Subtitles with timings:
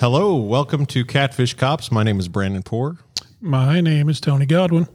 [0.00, 1.92] Hello, welcome to Catfish Cops.
[1.92, 2.96] My name is Brandon Poor,
[3.40, 4.88] My name is Tony Godwin.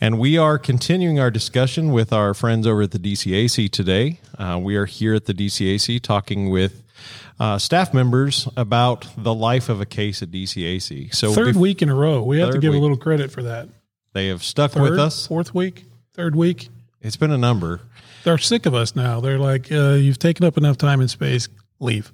[0.00, 4.20] and we are continuing our discussion with our friends over at the DCAC today.
[4.38, 6.82] Uh, we are here at the DCAC talking with
[7.38, 11.14] uh, staff members about the life of a case at DCAC.
[11.14, 12.22] So Third bef- week in a row.
[12.22, 12.78] We have to give week.
[12.78, 13.68] a little credit for that.
[14.14, 15.26] they have stuck Third, with us.
[15.26, 16.70] Fourth week, third week.
[17.02, 17.82] It's been a number.
[18.24, 19.20] They're sick of us now.
[19.20, 21.48] They're like, uh, you've taken up enough time and space.
[21.80, 22.12] Leave.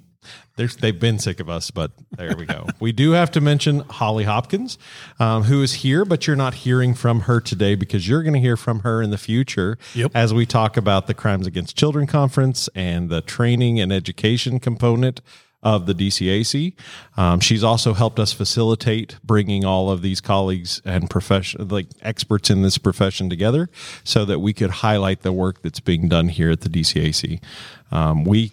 [0.57, 2.67] They're, they've been sick of us, but there we go.
[2.81, 4.79] we do have to mention Holly Hopkins,
[5.19, 8.41] um, who is here, but you're not hearing from her today because you're going to
[8.41, 10.13] hear from her in the future Yep.
[10.15, 15.21] as we talk about the Crimes Against Children Conference and the training and education component
[15.65, 16.75] of the DCAC.
[17.17, 22.51] Um, she's also helped us facilitate bringing all of these colleagues and profession, like experts
[22.51, 23.71] in this profession together
[24.05, 27.41] so that we could highlight the work that's being done here at the DCAC.
[27.91, 28.53] Um, we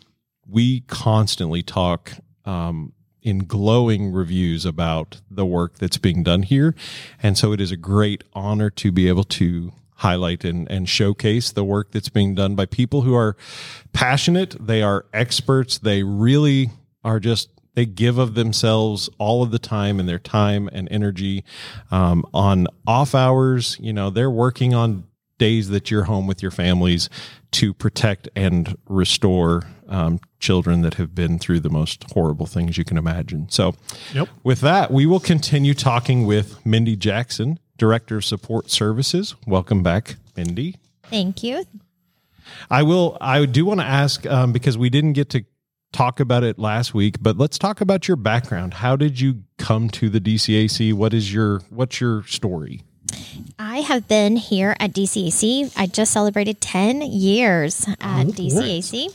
[0.51, 2.11] we constantly talk
[2.45, 6.75] um, in glowing reviews about the work that's being done here.
[7.23, 11.51] And so it is a great honor to be able to highlight and, and showcase
[11.51, 13.37] the work that's being done by people who are
[13.93, 14.55] passionate.
[14.59, 15.77] They are experts.
[15.77, 16.71] They really
[17.03, 21.43] are just, they give of themselves all of the time and their time and energy
[21.91, 23.77] um, on off hours.
[23.79, 25.05] You know, they're working on
[25.41, 27.09] days that you're home with your families
[27.49, 32.85] to protect and restore um, children that have been through the most horrible things you
[32.85, 33.49] can imagine.
[33.49, 33.73] So,
[34.13, 34.29] Yep.
[34.43, 39.33] with that, we will continue talking with Mindy Jackson, Director of Support Services.
[39.47, 40.77] Welcome back, Mindy.
[41.09, 41.65] Thank you.
[42.69, 43.17] I will.
[43.19, 45.43] I do want to ask um, because we didn't get to
[45.91, 48.75] talk about it last week, but let's talk about your background.
[48.75, 50.93] How did you come to the DCAC?
[50.93, 52.83] What is your What's your story?
[53.59, 55.71] I have been here at DCAC.
[55.77, 59.13] I just celebrated 10 years at oh, DCAC.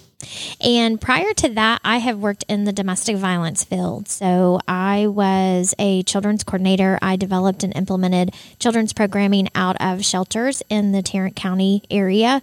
[0.60, 4.08] And prior to that, I have worked in the domestic violence field.
[4.08, 6.98] So I was a children's coordinator.
[7.02, 12.42] I developed and implemented children's programming out of shelters in the Tarrant County area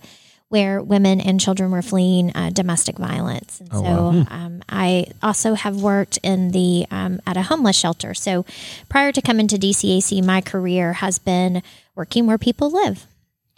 [0.54, 3.60] where women and children were fleeing uh, domestic violence.
[3.60, 8.14] And so um, I also have worked in the um, at a homeless shelter.
[8.14, 8.46] So
[8.88, 11.64] prior to coming to DCAC, my career has been
[11.96, 13.08] working where people live,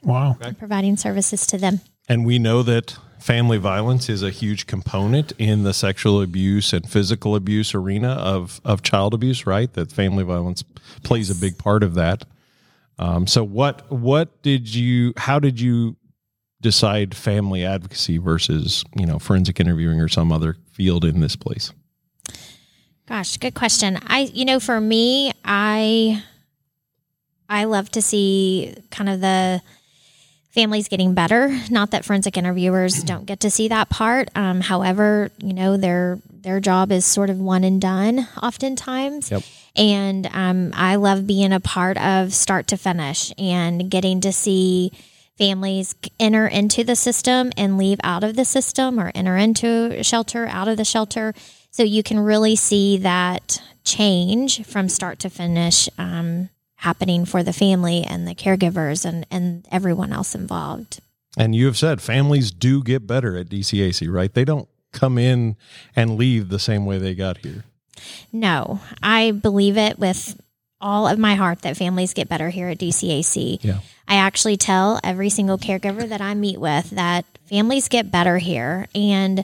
[0.04, 0.38] Wow.
[0.58, 1.82] providing services to them.
[2.08, 6.90] And we know that family violence is a huge component in the sexual abuse and
[6.90, 9.74] physical abuse arena of, of child abuse, right?
[9.74, 10.64] That family violence
[11.04, 12.24] plays a big part of that.
[12.98, 15.98] Um, so what what did you how did you
[16.62, 21.72] decide family advocacy versus, you know, forensic interviewing or some other field in this place?
[23.08, 24.00] Gosh, good question.
[24.08, 26.24] I, you know, for me, I,
[27.48, 29.62] I love to see kind of the
[30.56, 31.56] families getting better.
[31.70, 34.30] Not that forensic interviewers don't get to see that part.
[34.36, 39.32] Um, however, you know, their their job is sort of one and done oftentimes.
[39.32, 39.44] Yep.
[39.76, 44.92] And um, I love being a part of start to finish and getting to see
[45.38, 50.48] families enter into the system and leave out of the system or enter into shelter,
[50.48, 51.34] out of the shelter.
[51.72, 57.54] So you can really see that change from start to finish um, happening for the
[57.54, 61.00] family and the caregivers and, and everyone else involved.
[61.38, 64.34] And you have said families do get better at DCAC, right?
[64.34, 65.58] They don't come in
[65.96, 67.66] and leave the same way they got here.
[68.32, 70.40] No, I believe it with
[70.86, 73.58] all of my heart that families get better here at DCAC.
[73.64, 73.80] Yeah.
[74.08, 78.88] I actually tell every single caregiver that I meet with that families get better here.
[78.94, 79.44] And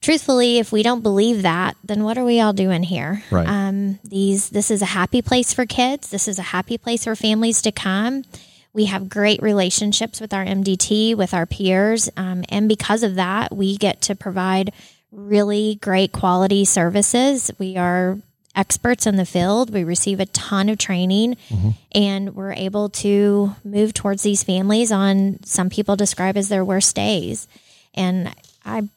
[0.00, 3.22] truthfully, if we don't believe that, then what are we all doing here?
[3.30, 3.46] Right.
[3.46, 6.10] Um, these this is a happy place for kids.
[6.10, 8.24] This is a happy place for families to come.
[8.72, 13.54] We have great relationships with our MDT, with our peers, um, and because of that,
[13.56, 14.72] we get to provide
[15.12, 17.50] really great quality services.
[17.58, 18.18] We are
[18.56, 19.72] experts in the field.
[19.72, 21.70] We receive a ton of training mm-hmm.
[21.92, 26.96] and we're able to move towards these families on some people describe as their worst
[26.96, 27.46] days.
[27.94, 28.88] And I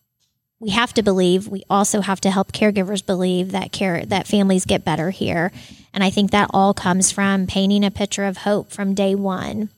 [0.62, 4.66] we have to believe we also have to help caregivers believe that care that families
[4.66, 5.52] get better here
[5.94, 9.70] And I think that all comes from painting a picture of hope from day one.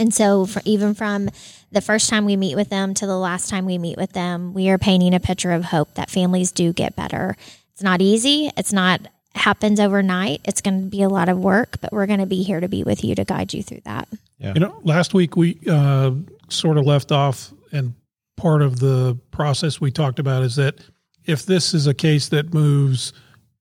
[0.00, 1.28] And so, even from
[1.72, 4.54] the first time we meet with them to the last time we meet with them,
[4.54, 7.36] we are painting a picture of hope that families do get better.
[7.78, 8.50] It's not easy.
[8.56, 9.02] It's not
[9.36, 10.40] happens overnight.
[10.44, 12.66] It's going to be a lot of work, but we're going to be here to
[12.66, 14.08] be with you to guide you through that.
[14.52, 16.10] You know, last week we uh,
[16.48, 17.94] sort of left off, and
[18.36, 20.80] part of the process we talked about is that
[21.24, 23.12] if this is a case that moves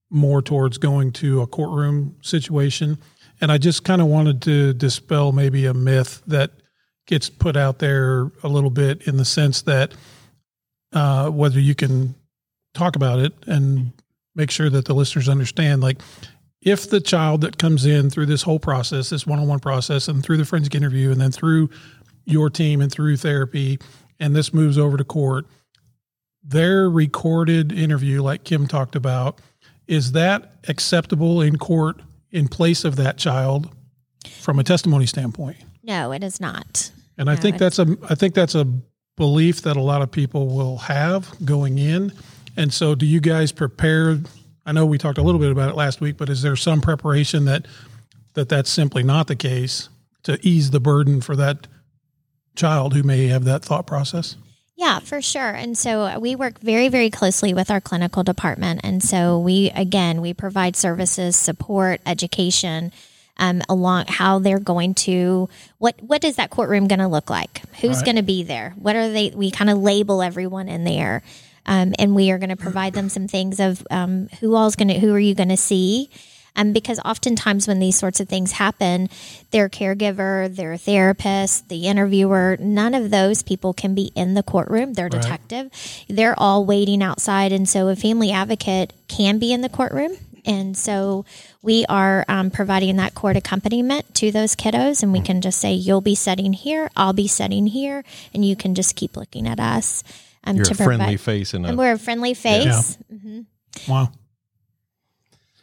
[0.10, 2.98] more towards going to a courtroom situation,
[3.40, 6.54] and I just kind of wanted to dispel maybe a myth that
[7.06, 9.94] gets put out there a little bit in the sense that
[10.94, 12.16] uh, whether you can
[12.74, 13.92] talk about it and
[14.38, 16.01] make sure that the listeners understand, like
[16.62, 20.38] if the child that comes in through this whole process, this one-on-one process, and through
[20.38, 21.69] the forensic interview, and then through
[22.25, 23.80] your team and through therapy,
[24.19, 25.48] and this moves over to court,
[26.44, 29.42] their recorded interview, like Kim talked about,
[29.88, 32.01] is that acceptable in court
[32.31, 33.74] in place of that child
[34.39, 35.57] from a testimony standpoint?
[35.84, 36.92] No, it is not.
[37.18, 38.68] And I think that's a I think that's a
[39.16, 42.12] belief that a lot of people will have going in.
[42.57, 44.19] And so do you guys prepare
[44.65, 46.81] I know we talked a little bit about it last week, but is there some
[46.81, 47.65] preparation that
[48.33, 49.88] that that's simply not the case
[50.24, 51.68] to ease the burden for that
[52.56, 54.36] child who may have that thought process?
[54.75, 55.50] Yeah, for sure.
[55.51, 58.81] And so we work very, very closely with our clinical department.
[58.83, 62.92] And so we, again, we provide services, support, education.
[63.39, 67.62] Um, along how they're going to what what is that courtroom going to look like
[67.81, 68.06] who's Right.
[68.06, 71.21] going to be there what are they we kind of label everyone in there
[71.68, 74.88] um, and we are going to provide them some things of um, who all's going
[74.88, 76.10] to who are you going to see
[76.58, 79.10] um, because oftentimes when these sorts of things happen,
[79.52, 84.94] their caregiver, their therapist, the interviewer, none of those people can be in the courtroom.
[84.94, 85.72] Their detective,
[86.10, 87.52] they're all waiting outside.
[87.52, 90.18] And so a family advocate can be in the courtroom.
[90.46, 91.25] And so
[91.62, 95.04] we are um, providing that court accompaniment to those kiddos.
[95.04, 98.04] And we can just say, you'll be sitting here, I'll be sitting here,
[98.34, 100.04] and you can just keep looking at us.
[100.50, 102.98] Um, You're to a friendly face in a And we're a friendly face.
[103.88, 104.12] Wow.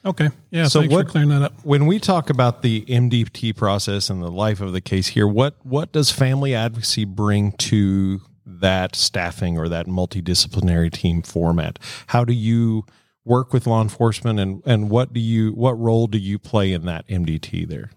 [0.04, 0.28] Okay.
[0.50, 0.68] Yeah.
[0.68, 1.54] So thanks what- for clearing that up.
[1.64, 5.54] when we talk about the MDT process and the life of the case here, what
[5.64, 11.78] what does family advocacy bring to that staffing or that multidisciplinary team format?
[12.08, 12.84] How do you
[13.24, 16.84] work with law enforcement and and what do you what role do you play in
[16.84, 17.90] that MDT there?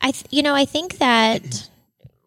[0.00, 1.68] I, th- you know, I think that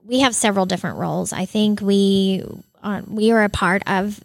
[0.04, 1.32] we have several different roles.
[1.34, 2.44] I think we
[2.84, 4.22] uh, we are a part of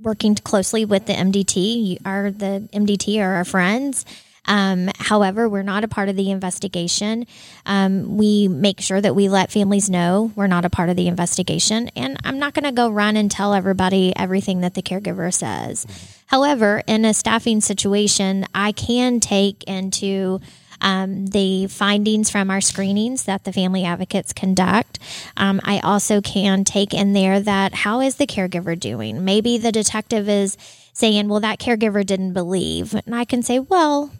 [0.00, 1.86] working closely with the MDT.
[1.86, 4.04] You are the MDT are our friends.
[4.46, 7.26] Um, however, we're not a part of the investigation.
[7.66, 11.08] Um, we make sure that we let families know we're not a part of the
[11.08, 11.88] investigation.
[11.94, 15.86] And I'm not going to go run and tell everybody everything that the caregiver says.
[16.26, 20.40] However, in a staffing situation, I can take into
[20.80, 24.98] um, the findings from our screenings that the family advocates conduct.
[25.36, 29.24] Um, I also can take in there that how is the caregiver doing?
[29.24, 30.56] Maybe the detective is
[30.92, 32.94] saying, well, that caregiver didn't believe.
[32.94, 34.10] And I can say, well,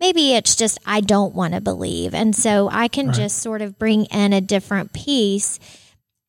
[0.00, 2.14] maybe it's just I don't want to believe.
[2.14, 5.58] And so I can just sort of bring in a different piece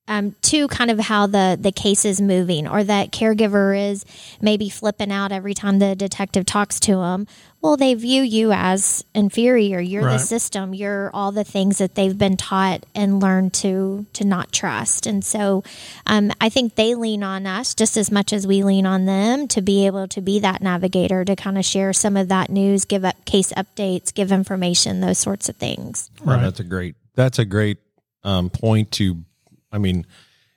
[0.08, 4.06] um, to kind of how the the case is moving, or that caregiver is
[4.42, 7.28] maybe flipping out every time the detective talks to them.
[7.62, 9.80] Well, they view you as inferior.
[9.80, 10.14] You're Right.
[10.14, 10.74] the system.
[10.74, 15.06] You're all the things that they've been taught and learned to to not trust.
[15.06, 15.64] And so,
[16.08, 19.48] um, I think they lean on us just as much as we lean on them
[19.50, 22.86] to be able to be that navigator to kind of share some of that news,
[22.86, 26.10] give up case updates, give information, those sorts of things.
[26.26, 26.44] Well, Right.
[26.44, 27.78] that's a great that's a great
[28.24, 29.24] um, point to.
[29.72, 30.06] I mean,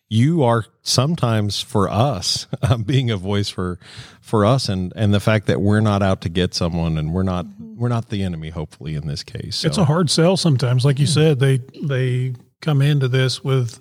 [0.08, 3.78] you are sometimes for us um, being a voice for
[4.20, 7.22] for us, and and the fact that we're not out to get someone, and we're
[7.22, 8.50] not we're not the enemy.
[8.50, 9.68] Hopefully, in this case, so.
[9.68, 10.84] It's a hard sell sometimes.
[10.84, 13.80] Like you said, they they come into this with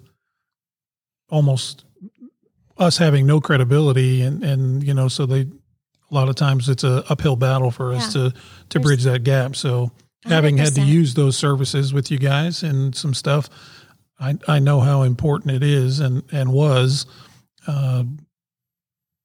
[1.29, 1.85] almost
[2.77, 6.83] us having no credibility, and and you know, so they a lot of times it's
[6.83, 8.29] a uphill battle for us Yeah.
[8.29, 8.33] to
[8.69, 9.55] to bridge that gap.
[9.55, 9.91] So
[10.25, 13.49] having had to use those services with you guys and some stuff,
[14.23, 17.05] I I know how important it is and and was,
[17.67, 18.03] uh,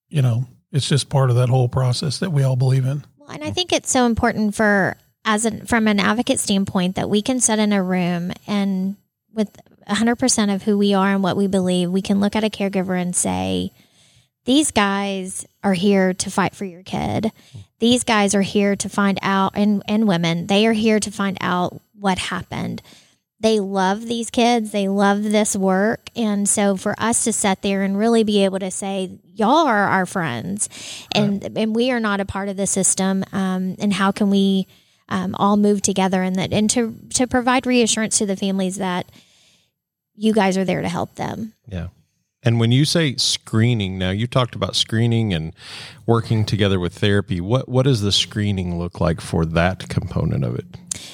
[0.09, 3.05] you know, it's just part of that whole process that we all believe in.
[3.17, 7.09] Well, and I think it's so important for as an from an advocate standpoint that
[7.09, 8.97] we can sit in a room and
[9.33, 9.57] with
[9.88, 13.00] 100% of who we are and what we believe, we can look at a caregiver
[13.00, 13.73] and say,
[14.45, 17.33] these guys are here to fight for your kid.
[17.78, 21.38] These guys are here to find out and and women, they are here to find
[21.40, 22.83] out what happened.
[23.40, 26.11] They love these kids, they love this work.
[26.16, 29.87] And so for us to sit there and really be able to say, y'all are
[29.87, 30.68] our friends
[31.14, 31.52] and, right.
[31.57, 33.25] and we are not a part of the system.
[33.33, 34.66] Um, and how can we
[35.09, 39.07] um, all move together and that, and to, to provide reassurance to the families that
[40.14, 41.54] you guys are there to help them.
[41.68, 41.88] Yeah.
[42.42, 45.54] And when you say screening, now you talked about screening and
[46.07, 47.40] working together with therapy.
[47.40, 50.66] What what does the screening look like for that component of it?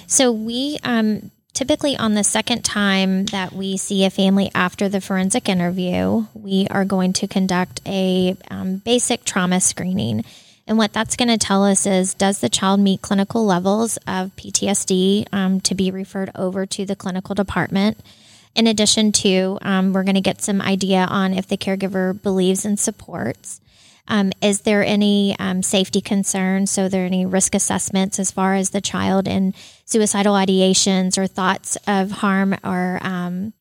[0.06, 5.00] So we um, typically on the second time that we see a family after the
[5.00, 10.24] forensic interview, we are going to conduct a um, basic trauma screening.
[10.66, 14.34] And what that's going to tell us is does the child meet clinical levels of
[14.36, 17.98] PTSD um, to be referred over to the clinical department?
[18.54, 22.64] In addition to, um, we're going to get some idea on if the caregiver believes
[22.64, 23.60] and supports.
[24.06, 26.70] Um, is there any um, safety concerns?
[26.70, 31.26] So, are there any risk assessments as far as the child and suicidal ideations or
[31.26, 33.54] thoughts of harm or um,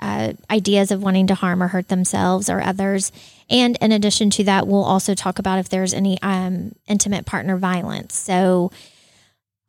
[0.00, 3.12] uh, ideas of wanting to harm or hurt themselves or others?
[3.50, 7.58] And in addition to that, we'll also talk about if there's any um, intimate partner
[7.58, 8.16] violence.
[8.16, 8.72] So,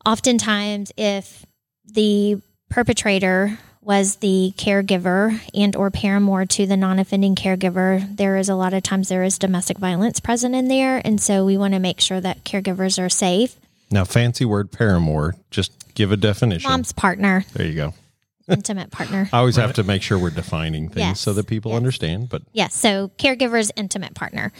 [0.05, 1.45] oftentimes, if
[1.85, 8.55] the perpetrator was the caregiver and or paramour to the non-offending caregiver there is a
[8.55, 11.79] lot of times there is domestic violence present in there and so we want to
[11.79, 13.55] make sure that caregivers are safe.
[13.89, 16.69] Now fancy word paramour just give a definition.
[16.69, 17.45] Mom's partner.
[17.53, 17.93] There you go.
[18.49, 19.29] Intimate partner.
[19.31, 21.21] I always have to make sure we're defining things yes.
[21.21, 21.77] so that people yes.
[21.77, 24.51] understand but yes so caregiver's intimate partner.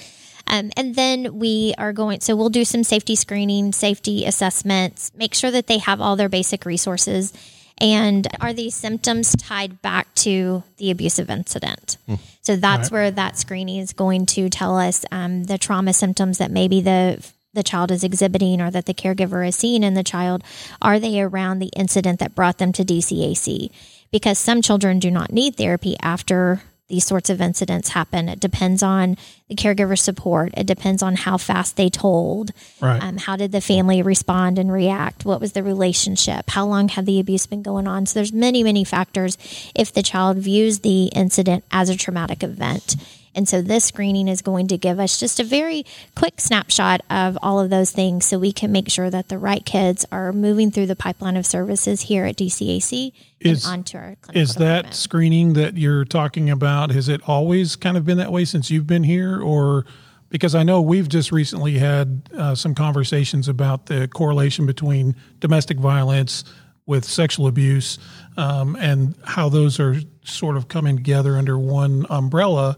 [0.50, 5.34] Um, and then we are going, so we'll do some safety screening, safety assessments, make
[5.34, 7.34] sure that they have all their basic resources
[7.80, 11.98] and are these symptoms tied back to the abusive incident?
[12.08, 12.20] Mm.
[12.42, 12.92] So that's right.
[12.92, 17.24] where that screening is going to tell us um, the trauma symptoms that maybe the
[17.54, 20.44] the child is exhibiting or that the caregiver is seeing in the child.
[20.80, 23.72] Are they around the incident that brought them to DCAC?
[24.12, 28.30] Because some children do not need therapy after these sorts of incidents happen.
[28.30, 29.18] It depends on
[29.50, 30.54] the caregiver support.
[30.56, 32.52] It depends on how fast they told.
[32.82, 33.02] Right.
[33.02, 35.26] Um, how did the family respond and react?
[35.26, 36.50] What was the relationship?
[36.50, 38.06] How long had the abuse been going on?
[38.06, 39.38] So there's many, many factors
[39.76, 42.96] if the child views the incident as a traumatic event.
[43.38, 47.38] And so this screening is going to give us just a very quick snapshot of
[47.44, 50.72] all of those things so we can make sure that the right kids are moving
[50.72, 55.54] through the pipeline of services here at DCAC is, and onto our Is that screening
[55.54, 59.04] that you're talking about, has it always kind of been that way since you've been
[59.04, 59.86] here or
[60.30, 65.78] because I know we've just recently had uh, some conversations about the correlation between domestic
[65.78, 66.44] violence
[66.88, 68.00] with sexual abuse
[68.36, 72.78] um, and how those are sort of coming together under one umbrella.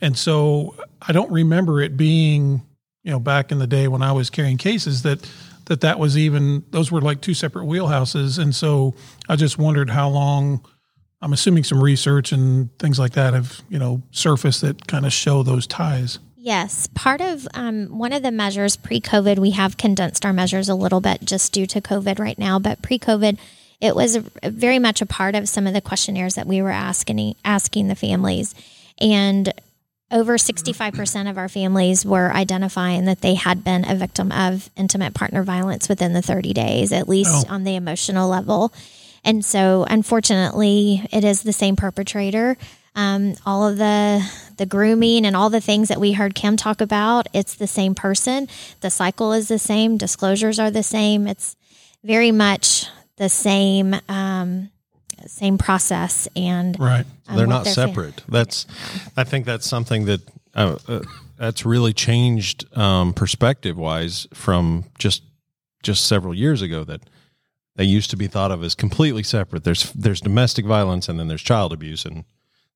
[0.00, 2.62] And so I don't remember it being,
[3.02, 5.28] you know, back in the day when I was carrying cases that
[5.66, 8.38] that that was even those were like two separate wheelhouses.
[8.38, 8.94] And so
[9.28, 10.64] I just wondered how long
[11.20, 15.12] I'm assuming some research and things like that have, you know, surfaced that kind of
[15.12, 16.18] show those ties.
[16.36, 20.74] Yes, part of um, one of the measures pre-COVID, we have condensed our measures a
[20.74, 22.58] little bit just due to COVID right now.
[22.58, 23.36] But pre-COVID,
[23.80, 27.34] it was very much a part of some of the questionnaires that we were asking
[27.44, 28.54] asking the families,
[29.00, 29.52] and
[30.10, 35.14] over 65% of our families were identifying that they had been a victim of intimate
[35.14, 37.54] partner violence within the 30 days, at least oh.
[37.54, 38.72] on the emotional level.
[39.24, 42.56] And so, unfortunately, it is the same perpetrator.
[42.94, 46.80] Um, all of the the grooming and all the things that we heard Kim talk
[46.80, 48.48] about, it's the same person.
[48.80, 49.98] The cycle is the same.
[49.98, 51.26] Disclosures are the same.
[51.26, 51.54] It's
[52.02, 52.86] very much
[53.16, 53.94] the same.
[54.08, 54.70] Um,
[55.26, 57.04] same process and right
[57.36, 58.22] they're not separate.
[58.28, 58.66] That's
[59.16, 60.20] i think that's something that
[60.54, 61.00] uh, uh,
[61.36, 65.22] that's really changed um, perspective wise from just
[65.82, 67.02] just several years ago that
[67.76, 69.62] they used to be thought of as completely separate.
[69.62, 72.24] There's there's domestic violence and then there's child abuse and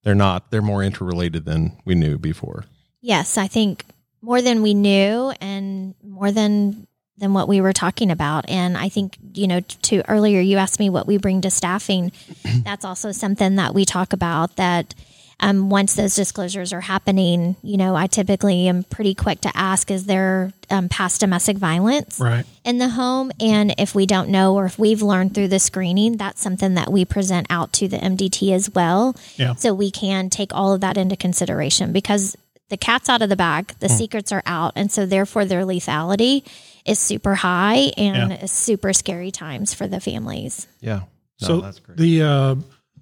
[0.04, 2.66] they're not they're more interrelated than we knew before.
[3.00, 3.84] Yes i think
[4.20, 6.86] more than we knew and more than
[7.18, 8.48] than what we were talking about.
[8.48, 12.12] And I think, you know, to earlier, you asked me what we bring to staffing.
[12.64, 14.94] That's also something that we talk about that
[15.42, 19.90] um, once those disclosures are happening, you know, I typically am pretty quick to ask,
[19.90, 22.46] is there um, past domestic violence right.
[22.64, 23.32] in the home?
[23.40, 26.92] And if we don't know, or if we've learned through the screening, that's something that
[26.92, 29.16] we present out to the MDT as well.
[29.34, 29.54] Yeah.
[29.54, 32.36] So we can take all of that into consideration because
[32.68, 33.98] the cat's out of the bag, the mm.
[33.98, 34.74] secrets are out.
[34.76, 36.44] And so therefore their lethality
[36.84, 38.46] is super high and yeah.
[38.46, 40.66] super scary times for the families.
[40.80, 41.02] Yeah.
[41.40, 41.98] No, so that's great.
[41.98, 42.54] the, uh,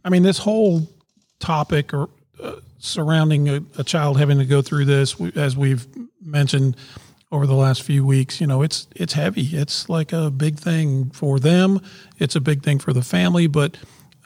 [0.05, 0.89] I mean, this whole
[1.39, 2.09] topic or
[2.43, 5.87] uh, surrounding a, a, child having to go through this, as we've
[6.23, 6.77] mentioned
[7.33, 9.57] over the last few weeks, you know, it's it's heavy.
[9.57, 11.81] It's like a big thing for them.
[12.19, 13.47] It's a big thing for the family.
[13.47, 13.77] But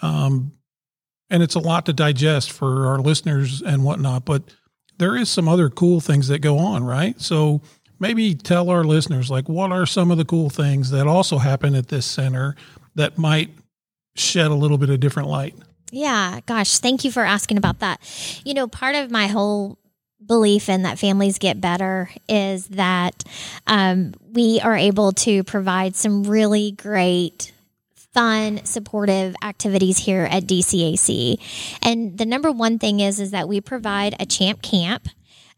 [0.02, 0.52] Um,
[1.30, 4.42] and it's a lot to digest for our listeners and whatnot, but
[4.98, 7.20] there is some other cool things that go on, right?
[7.20, 7.62] So
[8.04, 11.74] maybe tell our listeners, like, what are some of the cool things that also happen
[11.74, 12.54] at this center
[12.96, 13.48] that might
[14.14, 15.54] shed a little bit of different light?
[15.90, 18.00] Yeah, gosh, thank you for asking about that.
[18.44, 19.78] You know, part of my whole
[20.24, 23.24] belief in that families get better is that
[23.66, 27.52] um, we are able to provide some really great
[28.12, 31.36] fun supportive activities here at DCAC
[31.82, 35.08] and the number one thing is is that we provide a champ camp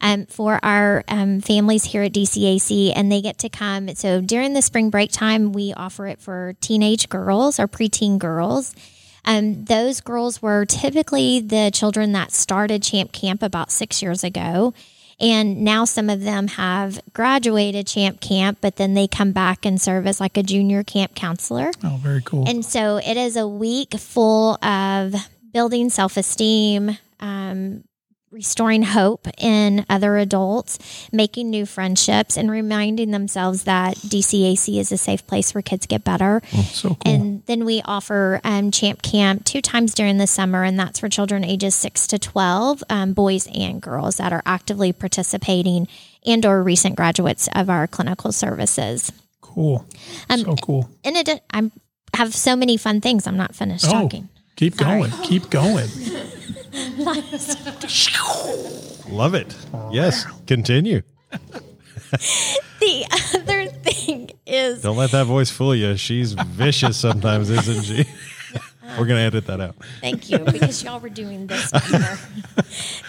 [0.01, 3.95] um, for our um, families here at DCAC, and they get to come.
[3.95, 8.75] So during the spring break time, we offer it for teenage girls or preteen girls.
[9.25, 14.73] Um, those girls were typically the children that started Champ Camp about six years ago.
[15.19, 19.81] And now some of them have graduated Champ Camp, but then they come back and
[19.81, 21.71] serve as like a junior camp counselor.
[21.83, 22.47] Oh, very cool.
[22.47, 25.15] And so it is a week full of
[25.53, 27.85] building self esteem, um,
[28.37, 30.79] restoring hope in other adults,
[31.11, 36.05] making new friendships, and reminding themselves that DCAC is a safe place where kids get
[36.05, 36.43] better.
[36.67, 36.99] so cool.
[37.07, 41.09] And then we offer um, Champ Camp two times during the summer, and that's for
[41.09, 45.89] children ages six to twelve, um, boys and girls that are actively participating
[46.27, 49.13] and or recent graduates of our clinical services.
[49.41, 49.87] cool.
[50.29, 50.91] Um, so cool.
[51.05, 51.71] In addition, I
[52.13, 53.27] have so many fun things.
[53.27, 54.29] I'm not finished Oh, talking.
[54.57, 55.01] Keep Sorry.
[55.01, 55.11] going.
[55.23, 55.87] Keep going.
[59.09, 59.57] Love it.
[59.91, 60.27] Yes.
[60.29, 61.03] Oh, Continue.
[62.79, 65.97] The other thing is Don't let that voice fool you.
[65.97, 68.05] She's vicious sometimes, isn't she?
[68.99, 69.75] We're going to edit that out.
[70.01, 72.19] Thank you, because y'all were doing this before.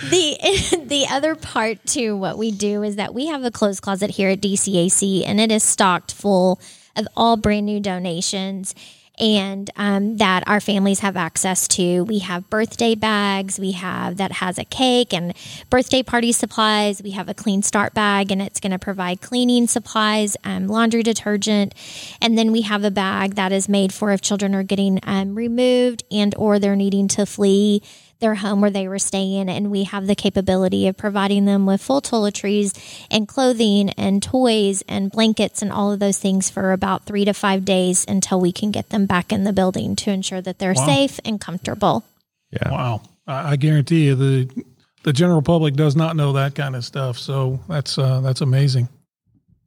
[0.10, 4.12] the the other part to what we do is that we have a clothes closet
[4.12, 6.60] here at DCAC, and it is stocked full
[6.96, 8.74] of all brand new donations.
[9.20, 12.04] And um, that our families have access to.
[12.04, 13.60] We have birthday bags.
[13.60, 15.34] We have that has a cake and
[15.70, 17.02] birthday party supplies.
[17.02, 21.02] We have a clean start bag, and it's going to provide cleaning supplies, um, laundry
[21.02, 21.74] detergent,
[22.22, 25.36] and then we have a bag that is made for if children are getting um,
[25.36, 27.82] removed and or they're needing to flee
[28.20, 31.82] their home where they were staying and we have the capability of providing them with
[31.82, 32.78] full toiletries
[33.12, 37.34] and clothing and toys and blankets and all of those things for about three to
[37.34, 40.74] five days until we can get them back in the building to ensure that they're
[40.76, 40.86] Wow.
[40.86, 42.04] safe and comfortable
[42.52, 42.72] Yeah.
[42.72, 43.02] Wow.
[43.28, 44.64] I, I guarantee you the
[45.04, 47.18] the general public does not know that kind of stuff.
[47.18, 48.90] So that's uh, that's amazing.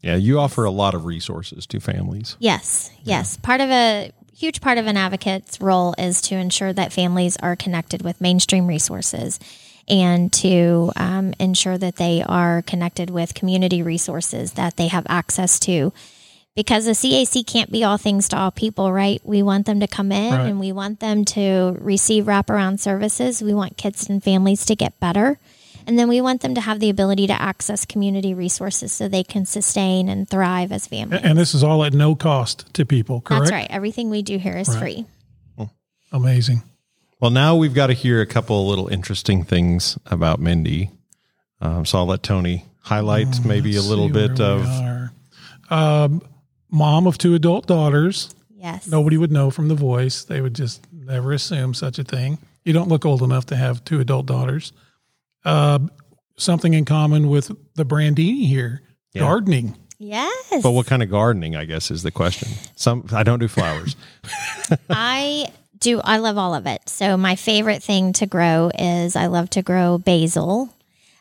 [0.02, 0.16] Yeah.
[0.16, 2.36] You offer a lot of resources to families.
[2.40, 3.36] Yes, yes.
[3.36, 7.54] Part of a huge part of an advocate's role is to ensure that families are
[7.54, 9.38] connected with mainstream resources
[9.86, 15.60] and to um, ensure that they are connected with community resources that they have access
[15.60, 15.92] to.
[16.56, 19.20] Because the CAC can't be all things to all people, right?
[19.24, 20.46] We want them to come in Right.
[20.48, 23.42] and we want them to receive wraparound services.
[23.42, 25.38] We want kids and families to get better.
[25.90, 29.24] And then we want them to have the ability to access community resources so they
[29.24, 31.20] can sustain and thrive as families.
[31.24, 33.46] And this is all at no cost to people, correct?
[33.46, 33.66] That's right.
[33.68, 35.04] Everything we do here is free.
[36.12, 36.62] Amazing.
[37.18, 40.90] Well, now we've got to hear a couple of little interesting things about Mindy.
[41.60, 44.64] Um, so I'll let Tony highlight maybe a little bit of.
[45.70, 46.22] Um,
[46.70, 48.32] mom of two adult daughters.
[48.54, 48.86] Yes.
[48.86, 50.22] Nobody would know from the voice.
[50.22, 52.38] They would just never assume such a thing.
[52.64, 54.72] You don't look old enough to have two adult daughters.
[55.44, 55.78] Uh,
[56.36, 59.22] something in common with the Brandini here Yeah.
[59.22, 59.76] gardening.
[59.98, 60.62] Yes.
[60.62, 61.56] But what kind of gardening?
[61.56, 62.48] I guess is the question.
[62.76, 63.96] Some I don't do flowers.
[64.90, 65.48] I
[65.78, 66.00] do.
[66.02, 66.88] I love all of it.
[66.88, 70.72] So my favorite thing to grow is I love to grow basil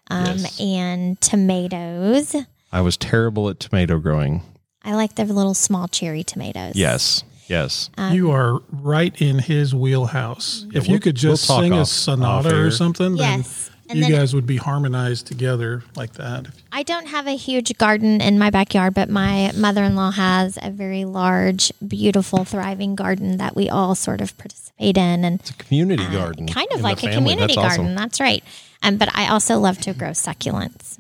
[0.10, 0.60] um, Yes.
[0.62, 2.36] and tomatoes.
[2.72, 4.42] I was terrible at tomato growing.
[4.84, 6.76] I like the little small cherry tomatoes.
[6.76, 7.90] Yes, yes.
[8.12, 10.66] you are right in his wheelhouse.
[10.74, 13.70] if you we'll- could just we'll talk sing a sonata or something, Yes.
[13.90, 16.46] Then And you then guys would be harmonized together like that.
[16.72, 20.58] I don't have a huge garden in my backyard, but my mother in law has
[20.62, 25.26] a very large, beautiful, thriving garden that we all sort of participate in.
[25.26, 26.48] And It's a community uh, garden.
[26.48, 27.86] kind of like a community That's awesome.
[27.86, 27.96] garden.
[27.96, 28.44] That's right.
[28.84, 31.00] Um, but I also love to grow succulents.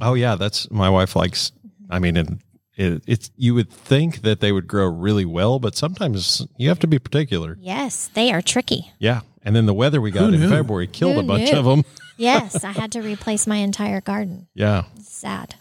[0.00, 1.52] Oh yeah, that's my wife likes.
[1.90, 2.28] I mean, it,
[2.76, 6.78] it, it's you would think that they would grow really well, but sometimes you have
[6.80, 7.56] to be particular.
[7.60, 8.90] Yes, they are tricky.
[8.98, 10.48] Yeah, and then the weather we got Who in knew?
[10.48, 11.58] February killed Who a bunch knew?
[11.58, 11.84] of them.
[12.16, 14.46] Yes, I had to replace my entire garden.
[14.54, 15.54] Yeah, sad.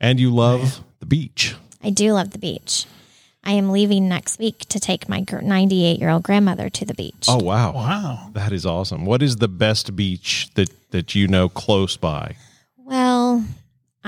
[0.00, 1.54] and you love the beach.
[1.82, 2.86] I do love the beach.
[3.44, 7.26] I am leaving next week to take my 98 year old grandmother to the beach.
[7.28, 8.30] Oh wow, Wow.
[8.34, 9.06] that is awesome.
[9.06, 12.34] What is the best beach that that you know close by?
[12.76, 13.44] Well,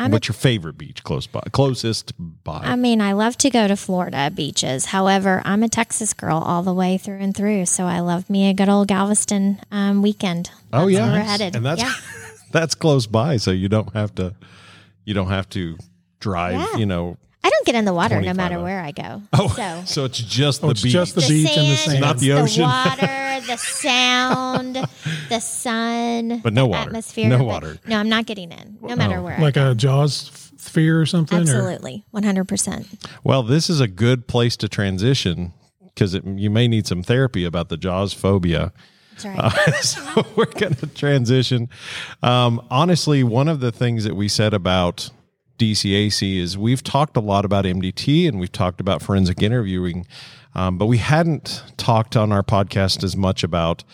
[0.00, 1.42] I'm What's your favorite beach close by?
[1.52, 2.60] Closest by?
[2.62, 4.86] I mean, I love to go to Florida beaches.
[4.86, 8.48] However, I'm a Texas girl all the way through and through, so I love me
[8.48, 10.50] a good old Galveston um, weekend.
[10.72, 11.54] oh yeah, where we're headed.
[11.54, 11.92] and that's yeah.
[12.50, 14.34] that's close by, so you don't have to
[15.04, 15.76] you don't have to
[16.18, 16.54] drive.
[16.54, 16.76] Yeah.
[16.78, 18.64] You know, I don't get in the water no matter hours.
[18.64, 19.22] where I go.
[19.32, 20.92] oh, so so it's just Oh, the it's beach.
[20.92, 22.00] just the beach and the sand.
[22.00, 22.62] Not the ocean.
[22.62, 24.76] The water, the sound,
[25.28, 26.88] the sun, But no the water.
[26.90, 27.28] atmosphere.
[27.28, 27.78] No water.
[27.86, 29.22] No, I'm not getting in, no matter Oh.
[29.22, 29.38] where.
[29.38, 29.70] I like go.
[29.70, 31.38] a Jaws f- sphere or something.
[31.38, 32.44] Absolutely, 100.
[32.46, 32.86] percent
[33.24, 35.52] Well, this is a good place to transition
[35.94, 38.72] because you may need some therapy about the Jaws phobia.
[39.12, 39.38] That's right.
[39.68, 41.68] Uh, so we're going to transition.
[42.22, 45.10] Um, honestly, one of the things that we said about
[45.60, 50.06] DCAC is we've talked a lot about MDT and we've talked about forensic interviewing,
[50.54, 53.84] um, but we hadn't talked on our podcast as much about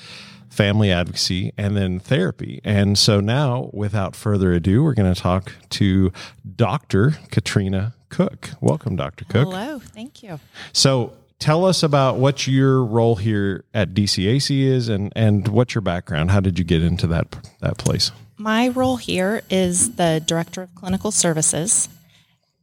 [0.48, 2.60] family advocacy and then therapy.
[2.62, 6.12] And so now, without further ado, we're going to talk to
[6.54, 7.18] Dr.
[7.32, 8.50] Katrina Cook.
[8.60, 9.24] Welcome, Dr.
[9.24, 9.48] Cook.
[9.48, 10.38] Hello, thank you.
[10.72, 15.82] So tell us about what your role here at DCAC is and, and what's your
[15.82, 16.30] background.
[16.30, 18.12] How did you get into that that place?
[18.38, 21.88] My role here is the Director of Clinical Services,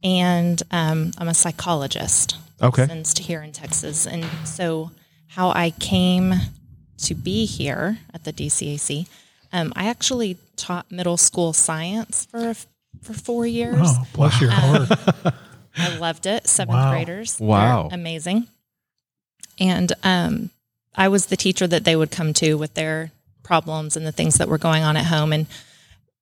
[0.02, 2.36] and um, I'm a psychologist.
[2.62, 2.82] Okay.
[2.82, 4.06] Licensed here in Texas.
[4.06, 4.92] And so,
[5.28, 6.34] how I came
[6.98, 9.08] to be here at the DCAC,
[9.52, 12.54] um, I actually taught middle school science for,
[13.02, 13.80] for four years.
[13.82, 15.34] Oh, bless your Um, heart.
[15.76, 16.46] I loved it.
[16.46, 16.90] Seventh Wow.
[16.92, 17.40] graders.
[17.40, 17.88] Wow.
[17.90, 18.46] Amazing.
[19.58, 20.50] And um,
[20.94, 23.10] I was the teacher that they would come to with their
[23.44, 25.32] problems and the things that were going on at home.
[25.32, 25.46] And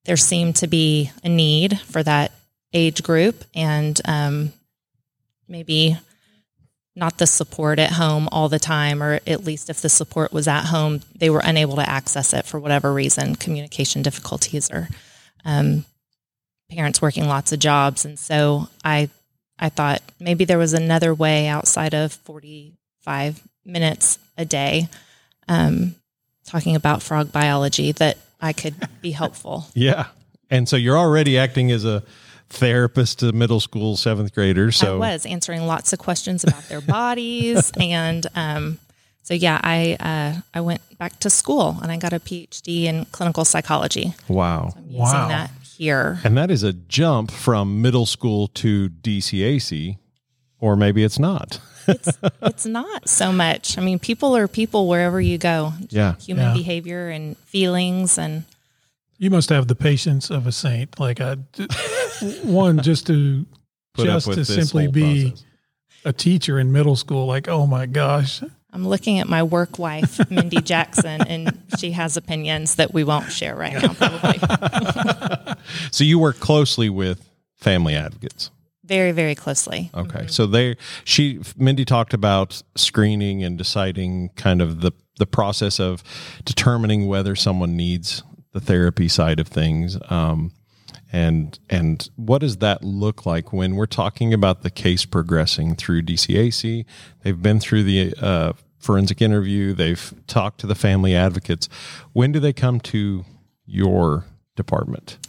[0.05, 2.31] there seemed to be a need for that
[2.73, 4.53] age group and um,
[5.47, 5.97] maybe
[6.95, 10.47] not the support at home all the time, or at least if the support was
[10.47, 14.87] at home, they were unable to access it for whatever reason communication difficulties or
[15.43, 15.85] um,
[16.69, 18.05] parents working lots of jobs.
[18.05, 19.09] And so I
[19.57, 24.89] I thought maybe there was another way outside of 45 minutes a day
[25.47, 25.95] um,
[26.45, 29.65] talking about frog biology that I could be helpful.
[29.73, 30.07] Yeah.
[30.49, 32.03] And so you're already acting as a
[32.49, 34.75] therapist to middle school seventh graders.
[34.77, 37.71] So I was answering lots of questions about their bodies.
[37.79, 38.79] and um,
[39.23, 43.05] so, yeah, I, uh, I went back to school and I got a PhD in
[43.05, 44.13] clinical psychology.
[44.27, 44.73] wow.
[44.75, 45.27] I'm using Wow.
[45.29, 46.19] that here.
[46.23, 49.97] And that is a jump from middle school to DCAC,
[50.59, 51.59] or maybe it's not.
[51.87, 52.09] It's
[52.41, 53.77] it's not so much.
[53.77, 55.73] I mean, people are people wherever you go.
[55.89, 56.15] Yeah.
[56.17, 56.53] Human Yeah.
[56.53, 58.43] behavior and feelings and
[59.17, 60.99] You must have the patience of a saint.
[60.99, 61.39] Like a
[62.43, 63.45] one just to
[63.93, 65.45] Put just to simply be process.
[66.05, 67.27] a teacher in middle school.
[67.27, 68.41] Like, oh my gosh,
[68.71, 73.31] I'm looking at my work wife, Mindy Jackson, and she has opinions that we won't
[73.31, 74.39] share right now, probably.
[75.91, 77.23] So you work closely with
[77.55, 78.49] family advocates.
[78.83, 79.89] Very, very closely.
[79.93, 80.27] Okay.
[80.27, 86.03] So they she Mindy talked about screening and deciding kind of the the process of
[86.43, 89.97] determining whether someone needs the therapy side of things.
[90.09, 90.51] Um
[91.13, 96.01] and and what does that look like when we're talking about the case progressing through
[96.01, 96.85] DCAC?
[97.21, 99.73] They've been through the uh, forensic interview.
[99.73, 101.69] They've talked to the family advocates.
[102.13, 103.25] When do they come to
[103.65, 105.19] your department?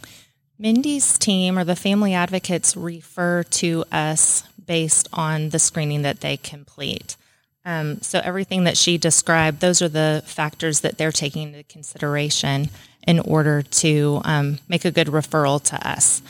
[0.57, 6.37] Mindy's team or the family advocates refer to us based on the screening that they
[6.37, 7.17] complete.
[7.65, 12.69] Um, so everything that she described, those are the factors that they're taking into consideration
[13.07, 16.21] in order to um, make a good referral to us.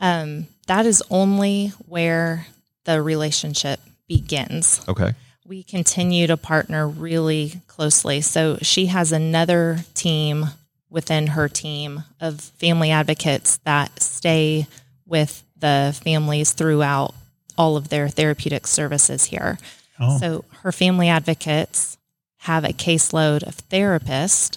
[0.00, 2.46] Um, that is only where
[2.84, 5.14] the relationship begins Okay.
[5.46, 8.20] we continue to partner really closely.
[8.20, 10.48] So she has another team
[10.94, 14.66] within her team of family advocates that stay
[15.06, 17.12] with the families throughout
[17.58, 19.58] all of their therapeutic services here.
[19.98, 20.18] Oh.
[20.18, 21.98] So her family advocates
[22.38, 24.56] have a caseload of therapists.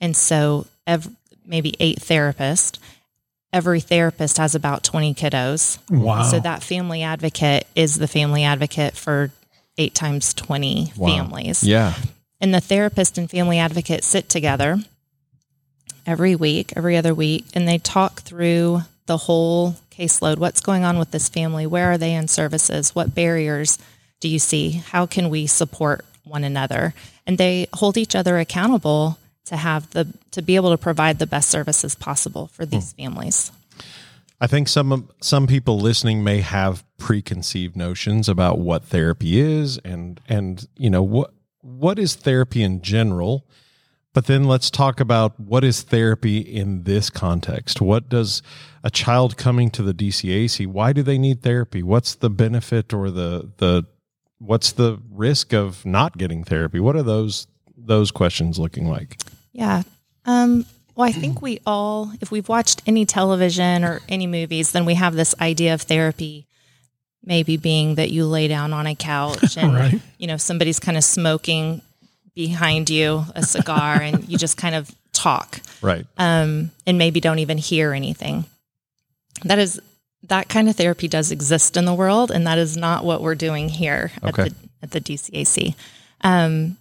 [0.00, 1.08] And so ev-
[1.44, 2.78] maybe eight therapists.
[3.52, 5.78] Every therapist has about 20 kiddos.
[5.90, 6.22] wow.
[6.22, 9.30] So that family advocate is the family advocate for
[9.78, 11.08] eight times 20 Wow.
[11.08, 11.64] families.
[11.64, 11.94] Yeah.
[12.40, 14.78] And the therapist and family advocate sit together
[16.06, 20.38] every week, every other week, and they talk through the whole caseload.
[20.38, 21.66] What's going on with this family?
[21.66, 22.94] Where are they in services?
[22.94, 23.78] What barriers
[24.20, 24.70] do you see?
[24.70, 26.94] How can we support one another?
[27.26, 31.26] And they hold each other accountable to have the to be able to provide the
[31.26, 33.02] best services possible for these hmm.
[33.02, 33.52] families.
[34.40, 40.20] I think some some people listening may have preconceived notions about what therapy is and
[40.28, 43.46] and you know what what is therapy in general
[44.16, 47.82] But then let's talk about what is therapy in this context.
[47.82, 48.40] What does
[48.82, 51.82] a child coming to the DCAC, why do they need therapy?
[51.82, 53.84] What's the benefit or the the
[54.38, 56.80] what's the risk of not getting therapy?
[56.80, 59.18] What are those those questions looking like?
[59.52, 59.82] Yeah.
[60.24, 64.86] Um, well, I think we all, if we've watched any television or any movies, then
[64.86, 66.46] we have this idea of therapy
[67.22, 70.00] maybe being that you lay down on a couch and, Right.
[70.16, 71.82] you know, somebody's kind of smoking
[72.36, 76.06] behind you a cigar and you just kind of talk Right.
[76.18, 78.44] um, and maybe don't even hear anything.
[79.44, 79.80] That is
[80.28, 83.34] that kind of therapy does exist in the world, and that is not what we're
[83.34, 84.42] doing here Okay.
[84.42, 85.74] at the at the DCAC.
[86.20, 86.76] Um,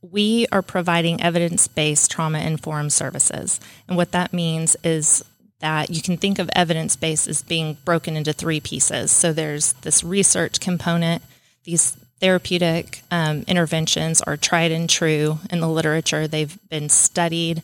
[0.00, 5.24] we are providing evidence based trauma informed services, and what that means is
[5.60, 9.10] that you can think of evidence based as being broken into three pieces.
[9.12, 11.22] So there's this research component,
[11.64, 16.26] these therapeutic um, interventions are tried and true in the literature.
[16.26, 17.62] They've been studied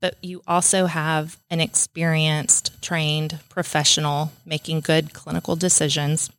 [0.00, 6.30] but you also have an experienced, trained professional making good clinical decisions.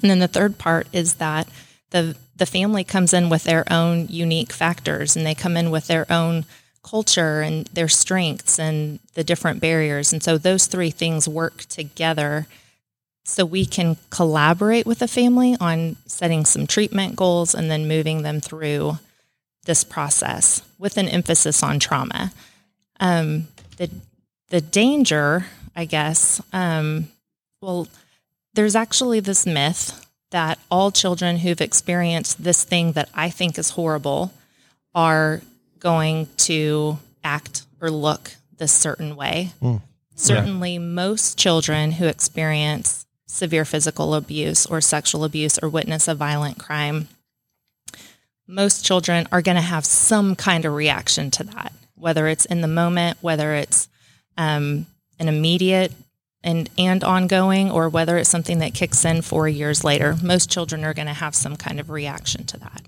[0.00, 1.48] And then the third part is that
[1.90, 5.86] the the family comes in with their own unique factors and they come in with
[5.86, 6.44] their own
[6.82, 10.12] culture and their strengths and the different barriers.
[10.12, 12.48] And so those three things work together
[13.24, 18.22] so we can collaborate with the family on setting some treatment goals and then moving
[18.22, 18.98] them through
[19.64, 22.32] this process with an emphasis on trauma
[23.00, 23.90] um, the
[24.48, 26.40] the danger, I guess.
[26.52, 27.08] Um,
[27.60, 27.88] well,
[28.54, 33.70] there's actually this myth that all children who've experienced this thing that I think is
[33.70, 34.32] horrible
[34.94, 35.40] are
[35.78, 39.52] going to act or look this certain way.
[40.14, 46.58] Certainly, most children who experience severe physical abuse or sexual abuse or witness a violent
[46.58, 47.08] crime,
[48.46, 51.72] most children are going to have some kind of reaction to that
[52.04, 53.88] whether it's in the moment, whether it's
[54.36, 54.84] um,
[55.18, 55.90] an immediate
[56.42, 60.16] and and ongoing, or whether it's something that kicks in four years later.
[60.22, 62.82] Most children are going to have some kind of reaction to that,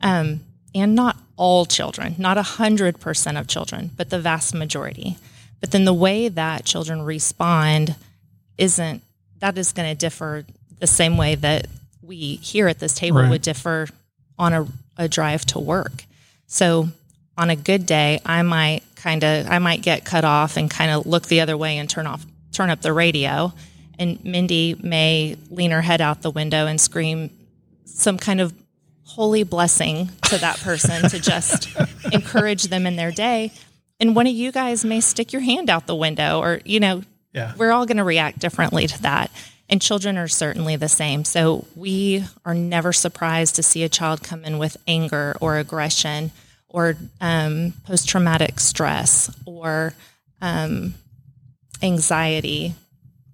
[0.00, 0.40] um,
[0.74, 5.16] and not all children, not hundred percent of children, but the vast majority.
[5.60, 7.94] But then the way that children respond
[8.58, 9.02] isn't
[9.40, 10.44] that is going to differ
[10.78, 11.66] the same way that
[12.02, 13.30] we here at this table Right.
[13.30, 13.88] would differ
[14.38, 16.04] on a, a drive to work.
[16.46, 16.88] So
[17.36, 20.90] on a good day, I might kind of I might get cut off and kind
[20.90, 23.52] of look the other way and turn off turn up the radio.
[23.98, 27.30] And Mindy may lean her head out the window and scream
[27.84, 28.52] some kind of
[29.04, 31.68] holy blessing to that person to just
[32.12, 33.52] encourage them in their day.
[33.98, 37.02] And one of you guys may stick your hand out the window or, you know,
[37.36, 37.52] Yeah.
[37.56, 39.30] we're all going to react differently to that.
[39.68, 41.24] And children are certainly the same.
[41.24, 46.30] So we are never surprised to see a child come in with anger or aggression
[46.68, 49.92] or um, post traumatic stress or
[50.40, 50.94] um,
[51.82, 52.74] anxiety,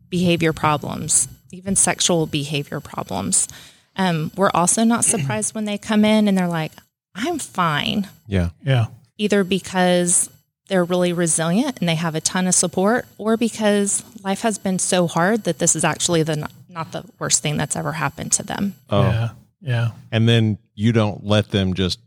[0.09, 3.49] behavior problems, even sexual behavior problems.
[3.97, 6.73] Um, we're also not surprised when they come in and they're like,
[7.15, 8.51] I'm fine Yeah.
[8.65, 8.87] Yeah.
[9.19, 10.31] either because
[10.68, 14.79] they're really resilient and they have a ton of support, or because life has been
[14.79, 18.42] so hard that this is actually the not the worst thing that's ever happened to
[18.42, 18.75] them.
[18.90, 19.03] Oh.
[19.03, 19.29] Yeah.
[19.61, 19.90] Yeah.
[20.11, 21.98] And then you don't let them just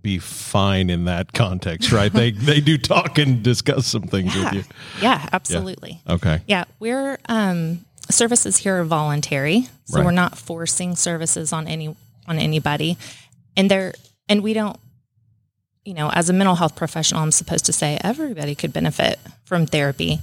[0.00, 2.12] be fine in that context, right?
[2.12, 4.64] they they do talk and discuss some things Yeah, with you.
[5.02, 6.00] yeah, absolutely.
[6.08, 6.40] Okay.
[6.46, 10.04] Yeah, we're um, services here are voluntary, so Right.
[10.06, 11.94] we're not forcing services on any
[12.26, 12.96] on anybody,
[13.56, 13.92] and they're
[14.28, 14.78] and we don't.
[15.88, 19.64] You know, as a mental health professional, I'm supposed to say everybody could benefit from
[19.64, 20.20] therapy,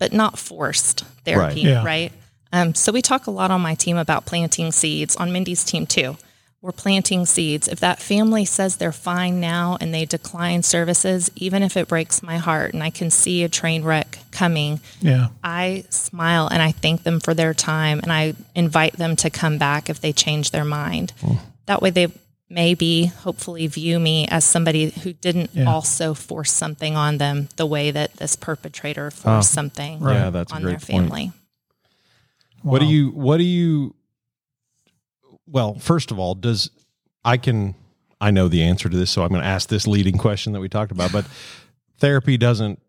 [0.00, 1.84] but not forced therapy, Yeah.
[1.84, 2.10] right?
[2.52, 5.14] Um, so we talk a lot on my team about planting seeds.
[5.14, 6.16] On Mindy's team too,
[6.60, 7.68] we're planting seeds.
[7.68, 12.20] If that family says they're fine now and they decline services, even if it breaks
[12.20, 15.28] my heart and I can see a train wreck coming, Yeah.
[15.44, 19.56] I smile and I thank them for their time and I invite them to come
[19.56, 21.12] back if they change their mind.
[21.66, 22.08] That way they
[22.50, 25.64] maybe hopefully view me as somebody who didn't Yeah.
[25.70, 29.10] also force something on them the way that this perpetrator ah.
[29.10, 31.08] forced something Yeah, that's a on great their point.
[31.10, 31.32] family.
[32.62, 33.94] What do you what do you
[35.46, 36.70] well, first of all, does
[37.24, 37.74] I can
[38.20, 40.60] I know the answer to this, so I'm going to ask this leading question that
[40.60, 41.24] we talked about, but
[41.98, 42.80] therapy doesn't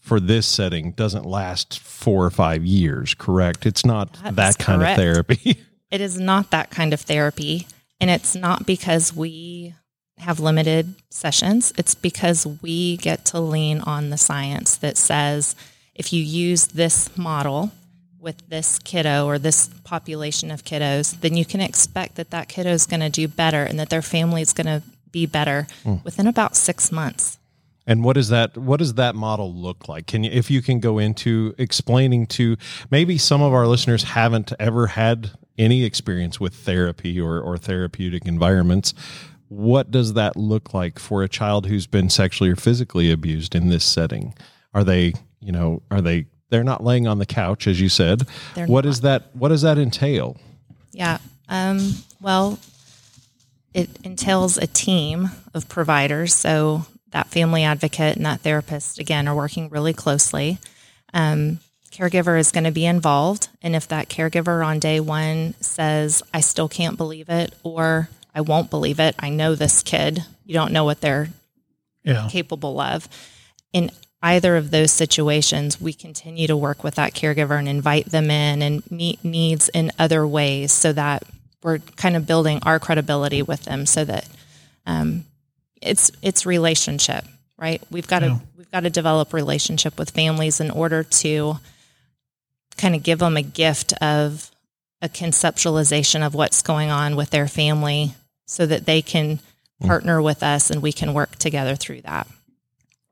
[0.00, 3.66] for this setting doesn't last 4 or 5 years, correct?
[3.66, 4.98] It's not That that is kind correct.
[4.98, 5.64] of therapy.
[5.90, 7.66] It is not that kind of therapy.
[8.00, 9.74] And it's not because we
[10.18, 11.72] have limited sessions.
[11.76, 15.54] It's because we get to lean on the science that says
[15.94, 17.72] if you use this model
[18.20, 22.70] with this kiddo or this population of kiddos, then you can expect that that kiddo
[22.70, 25.96] is going to do better and that their family is going to be better hmm.
[26.04, 27.38] within about six months.
[27.86, 28.56] And what is that?
[28.58, 30.06] What does that model look like?
[30.06, 32.56] Can you, if you can go into explaining to
[32.90, 38.26] maybe some of our listeners haven't ever had any experience with therapy or, or therapeutic
[38.26, 38.94] environments,
[39.48, 43.68] what does that look like for a child who's been sexually or physically abused in
[43.68, 44.34] this setting?
[44.74, 46.26] Are they, you know, are they?
[46.50, 48.26] They're not laying on the couch, as you said.
[48.54, 48.90] They're What not.
[48.90, 49.34] is that?
[49.34, 50.36] What does that entail?
[50.92, 51.18] Yeah.
[51.48, 52.58] Um, well,
[53.74, 56.34] it entails a team of providers.
[56.34, 60.58] So that family advocate and that therapist, again, are working really closely.
[61.14, 63.48] Um, caregiver is going to be involved.
[63.62, 68.40] And if that caregiver on day one says, I still can't believe it, or I
[68.40, 71.28] won't believe it, I know this kid, you don't know what they're
[72.04, 72.28] Yeah.
[72.30, 73.08] capable of.
[73.72, 73.90] In
[74.22, 78.62] either of those situations, we continue to work with that caregiver and invite them in
[78.62, 81.22] and meet needs in other ways so that
[81.62, 84.26] we're kind of building our credibility with them so that
[84.86, 85.24] um,
[85.82, 87.24] it's it's relationship,
[87.58, 87.82] right?
[87.90, 88.28] We've got Yeah.
[88.28, 91.58] to we've got to develop relationship with families in order to
[92.78, 94.50] kind of give them a gift of
[95.02, 98.14] a conceptualization of what's going on with their family
[98.46, 99.40] so that they can
[99.86, 102.26] partner with us and we can work together through that.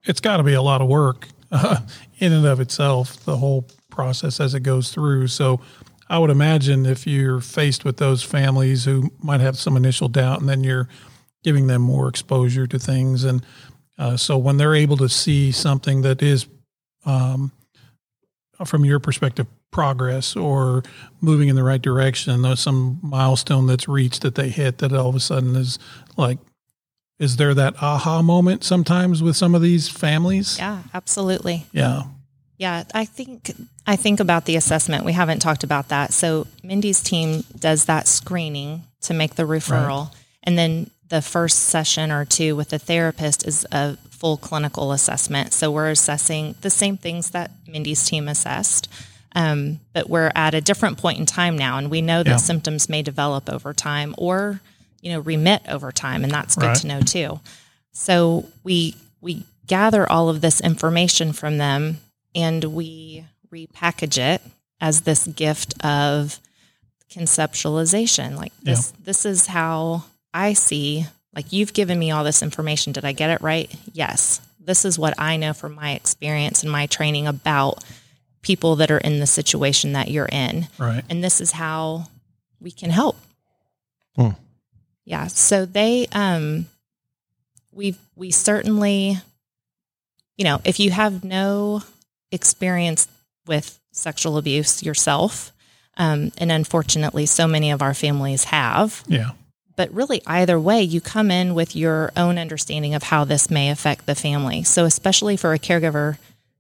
[0.05, 1.81] it's got to be a lot of work uh,
[2.19, 5.27] in and of itself, the whole process as it goes through.
[5.29, 5.61] So
[6.09, 10.41] I would imagine if you're faced with those families who might have some initial doubt
[10.41, 10.89] and then you're
[11.43, 13.25] giving them more exposure to things.
[13.25, 13.45] And
[13.99, 16.47] uh, so when they're able to see something that is,
[17.05, 17.53] um,
[18.65, 20.83] from your perspective, progress or
[21.21, 25.09] moving in the right direction, there's some milestone that's reached that they hit that all
[25.09, 25.79] of a sudden is
[26.17, 26.39] like,
[27.19, 30.59] is there that aha moment sometimes with some of these families?
[30.59, 31.67] Yeah, absolutely.
[31.73, 32.03] Yeah.
[32.59, 33.53] Yeah, I think
[33.87, 35.05] I think about the assessment.
[35.05, 36.15] We haven't talked about that.
[36.15, 42.11] So Mindy's team does that screening to make the referral, and then the first session
[42.11, 45.53] or two with the therapist is a full clinical assessment.
[45.53, 48.89] So we're assessing the same things that Mindy's team assessed,
[49.37, 52.37] um, but we're at a different point in time now, and we know that Yeah.
[52.39, 54.61] symptoms may develop over time or
[55.01, 56.77] you know remit over time, and that's good Right.
[56.81, 57.41] to know too.
[57.93, 61.99] So we we gather all of this information from them
[62.35, 64.41] and we repackage it
[64.81, 66.39] as this gift of
[67.11, 68.37] conceptualization.
[68.37, 72.93] Like this this is how I see like you've given me all this information.
[72.93, 73.73] Did I get it right?
[73.93, 74.41] Yes.
[74.61, 77.85] This is what I know from my experience and my training about
[78.47, 81.03] people that are in the situation that you're in Right.
[81.11, 82.07] and this is how
[82.61, 83.17] we can help.
[84.15, 84.31] Hmm.
[85.05, 85.27] Yeah.
[85.27, 86.67] So they, um,
[87.73, 89.19] we we certainly,
[90.37, 91.83] you know, if you have no
[92.31, 93.09] experience
[93.47, 95.53] with sexual abuse yourself,
[95.97, 99.31] um, and unfortunately, so many of our families have, Yeah.
[99.77, 103.71] but really either way you come in with your own understanding of how this may
[103.71, 106.17] affect the family so especially for a caregiver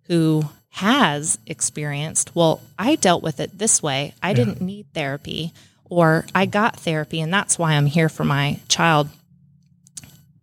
[0.09, 0.45] who
[0.77, 4.13] has experienced well i dealt with it this way.
[4.23, 5.53] I didn't need therapy
[5.89, 9.09] or i got therapy and that's why i'm here for my child.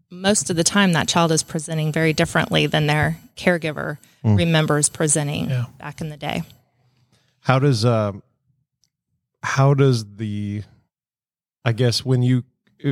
[0.09, 5.49] Most of the time that child is presenting very differently than their caregiver remembers presenting
[5.49, 5.65] Yeah.
[5.79, 6.43] back in the day.
[7.41, 8.13] How does uh,
[9.43, 10.63] how does the
[11.65, 12.43] I guess when you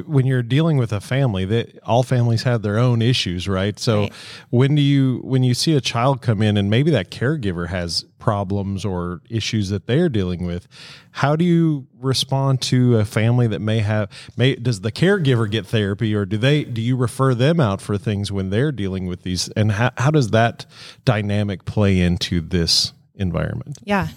[0.06, 3.78] when you're dealing with a family that all families have their own issues, right?
[3.80, 4.14] So Right.
[4.50, 8.06] when do you when you see a child come in and maybe that caregiver has
[8.20, 10.68] problems or issues that they're dealing with,
[11.12, 15.66] how do you respond to a family that may have may does the caregiver get
[15.66, 19.24] therapy or do they do you refer them out for things when they're dealing with
[19.24, 20.66] these and how, how does that
[21.06, 23.78] dynamic play into this environment?
[23.84, 24.08] Yeah.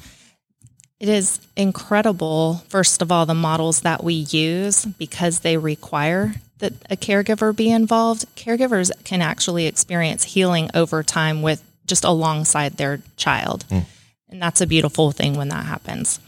[1.05, 6.73] It is incredible, first of all, the models that we use because they require that
[6.89, 8.25] a caregiver be involved.
[8.37, 13.65] Caregivers can actually experience healing over time with just alongside their child.
[13.65, 13.81] Hmm.
[14.31, 16.21] And that's a beautiful thing when that happens.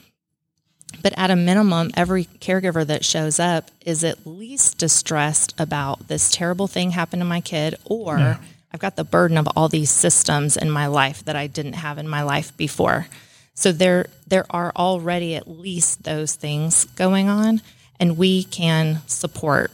[1.03, 6.31] But at a minimum, every caregiver that shows up is at least distressed about this
[6.31, 8.39] terrible thing happened to my kid, or
[8.75, 11.97] I've got the burden of all these systems in my life that I didn't have
[11.97, 13.07] in my life before.
[13.57, 17.62] So there, there are already at least those things going on,
[17.99, 19.73] and we can support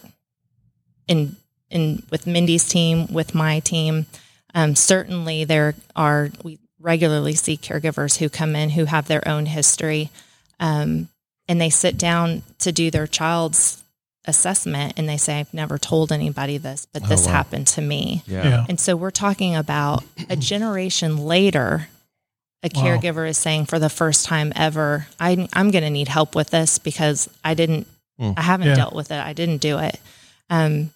[1.09, 1.37] in
[1.68, 4.07] in with Mindy's team, with my team.
[4.55, 9.46] Um, certainly, there are we regularly see caregivers who come in who have their own
[9.46, 10.11] history,
[10.61, 11.09] um,
[11.48, 13.83] and they sit down to do their child's
[14.27, 17.33] assessment, and they say, "I've never told anybody this, but this wow.
[17.33, 18.65] happened to me." Yeah.
[18.69, 21.88] And so we're talking about a generation later,
[22.63, 22.83] a Wow.
[22.83, 26.50] caregiver is saying for the first time ever, I, I'm going to need help with
[26.50, 27.87] this because I didn't,
[28.21, 28.35] Mm.
[28.37, 28.75] I haven't Yeah.
[28.75, 29.19] dealt with it.
[29.19, 29.98] I didn't do it.
[30.50, 30.90] Um,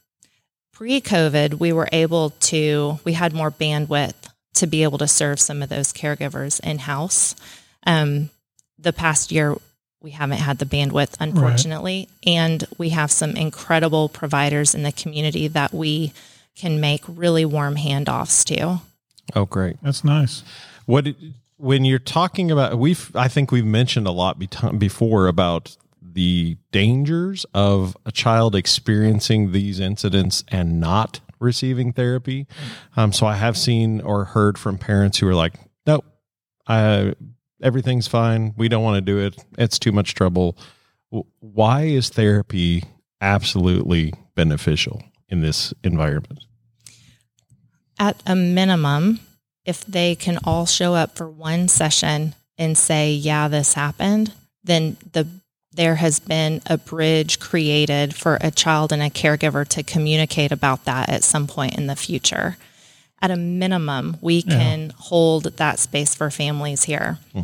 [0.73, 4.13] Pre COVID, we were able to, we had more bandwidth
[4.57, 7.35] to be able to serve some of those caregivers in house.
[7.87, 8.29] Um,
[8.79, 9.57] the past year,
[10.03, 12.11] we haven't had the bandwidth, unfortunately.
[12.27, 16.13] And we have some incredible providers in the community that we
[16.55, 18.83] can make really warm handoffs to.
[19.35, 19.79] Oh, great.
[19.83, 20.43] That's nice.
[20.85, 21.17] What did,
[21.59, 24.49] when you're talking about we've I think we've mentioned a lot be-
[24.79, 32.47] before about the dangers of a child experiencing these incidents and not receiving therapy.
[32.97, 35.55] Um, so I have seen or heard from parents who are like,
[35.87, 36.05] "Nope,
[36.67, 37.15] I,
[37.63, 38.55] everything's fine.
[38.57, 39.43] We don't want to do it.
[39.59, 40.57] It's too much trouble."
[41.41, 42.83] Why is therapy
[43.21, 46.45] absolutely beneficial in this environment?
[47.99, 49.21] At a minimum,
[49.67, 54.33] if they can all show up for one session and say, "Yeah, this happened,"
[54.65, 55.27] then the
[55.77, 60.87] there has been a bridge created for a child and a caregiver to communicate about
[60.87, 62.57] that at some point in the future.
[63.21, 67.19] At a minimum, we can hold that space for families here.
[67.33, 67.43] Hmm.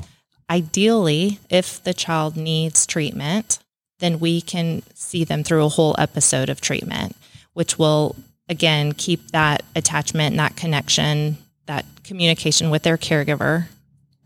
[0.48, 3.58] Ideally, if the child needs treatment,
[3.98, 7.16] then we can see them through a whole episode of treatment,
[7.52, 8.16] which will
[8.48, 11.38] again keep that attachment and that connection,
[11.72, 13.66] that communication with their caregiver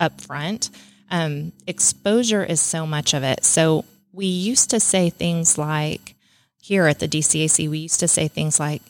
[0.01, 0.71] up front.
[1.11, 3.45] Um, exposure is so much of it.
[3.45, 6.15] So we used to say things like,
[6.61, 8.83] here at the DCAC, we used to say things like,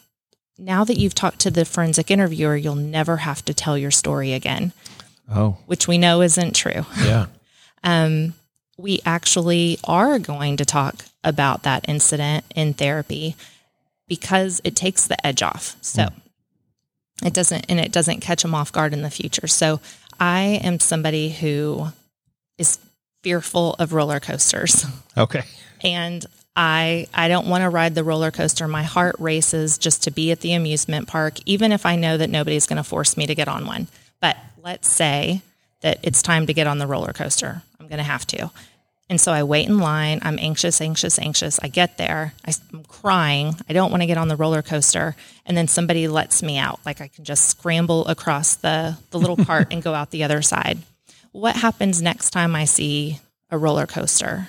[0.59, 4.33] now that you've talked to the forensic interviewer, you'll never have to tell your story
[4.33, 4.73] again,
[5.31, 7.27] Oh, which we know isn't true yeah.
[7.85, 8.33] um,
[8.79, 13.35] we actually are going to talk about that incident in therapy
[14.07, 15.77] because it takes the edge off.
[15.81, 16.09] So
[17.25, 19.47] it doesn't, and it doesn't catch them off guard in the future.
[19.47, 19.81] So
[20.21, 21.89] I am somebody who
[22.59, 22.79] is
[23.23, 24.87] fearful of roller coasters
[25.17, 25.43] Okay.
[25.83, 28.67] and I I don't want to ride the roller coaster.
[28.69, 32.31] My heart races just to be at the amusement park, even if I know that
[32.31, 33.89] nobody's going to force me to get on one.
[34.21, 35.43] But let's say
[35.83, 37.63] that it's time to get on the roller coaster.
[37.79, 38.51] I'm going to have to.
[39.09, 40.19] And so I wait in line.
[40.23, 41.61] I'm anxious, anxious, anxious.
[41.63, 42.35] I get there.
[42.45, 43.55] I, am crying.
[43.69, 45.15] I don't want to get on the roller coaster.
[45.45, 46.81] And then somebody lets me out.
[46.85, 50.43] Like I can just scramble across the, the little part and go out the other
[50.43, 50.79] side.
[51.31, 54.49] What happens next time I see a roller coaster?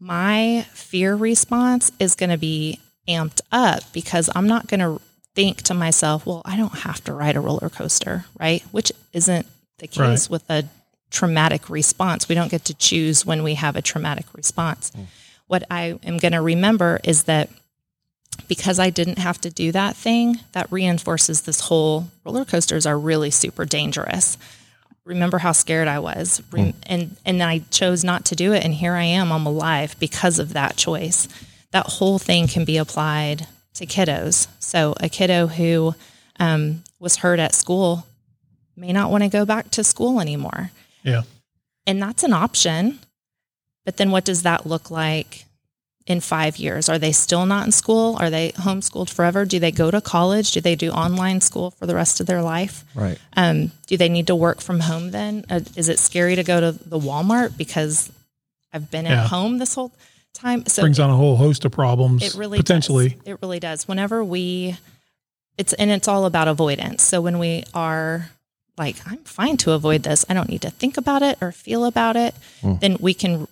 [0.00, 2.78] my fear response is going to be
[3.08, 5.00] amped up because I'm not going to
[5.34, 8.62] think to myself, well, I don't have to ride a roller coaster, right?
[8.70, 9.46] Which isn't
[9.78, 10.30] the case Right.
[10.30, 10.64] with a
[11.14, 12.28] traumatic response.
[12.28, 14.92] We don't get to choose when we have a traumatic response.
[15.46, 17.48] What I am going to remember is that
[18.48, 22.98] because I didn't have to do that thing, that reinforces this whole roller coasters are
[22.98, 24.36] really super dangerous
[25.04, 28.74] remember how scared I was, Rem- and and I chose not to do it, and
[28.74, 31.28] here I am, I'm alive because of that choice.
[31.70, 34.46] That whole thing can be applied to kiddos.
[34.60, 35.94] So a kiddo who
[36.38, 38.06] um, was hurt at school
[38.76, 40.70] may not want to go back to school anymore,
[41.04, 41.22] Yeah.
[41.86, 42.98] and that's an option.
[43.84, 45.44] But then, what does that look like
[46.06, 46.88] in five years?
[46.88, 48.16] Are they still not in school?
[48.18, 49.44] Are they homeschooled forever?
[49.44, 50.52] Do they go to college?
[50.52, 52.82] Do they do online school for the rest of their life?
[52.94, 53.18] Right.
[53.36, 55.44] Um, do they need to work from home then?
[55.50, 58.10] Uh, is it scary to go to the Walmart because
[58.72, 59.24] I've been Yeah.
[59.24, 59.92] at home this whole
[60.32, 60.64] time?
[60.66, 62.22] So Brings on a whole host of problems.
[62.22, 63.10] it really potentially.
[63.10, 63.18] does.
[63.26, 63.86] it really does.
[63.86, 64.78] Whenever we,
[65.58, 67.02] it's and it's all about avoidance.
[67.02, 68.30] So when we are
[68.76, 70.24] like, I'm fine to avoid this.
[70.28, 72.34] I don't need to think about it or feel about it.
[72.62, 73.46] Then we can.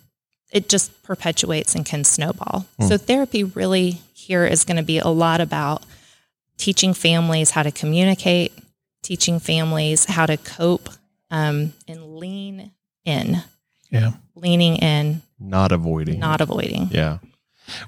[0.51, 2.65] It just perpetuates and can snowball.
[2.87, 5.83] So therapy really here is going to be a lot about
[6.57, 8.53] teaching families how to communicate,
[9.01, 10.89] teaching families how to cope,
[11.31, 12.69] um, and lean
[13.03, 13.41] in,
[13.89, 14.11] Yeah.
[14.35, 16.19] leaning in, Not avoiding.
[16.19, 16.89] not avoiding.
[16.91, 17.17] Yeah.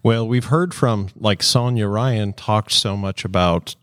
[0.02, 3.76] Well, we've heard from like Sonia Ryan talked so much about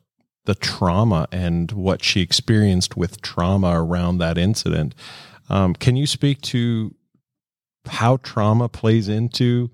[0.44, 4.94] the trauma and what she experienced with trauma around that incident.
[5.48, 6.94] Um, can you speak to
[7.86, 9.70] how trauma plays into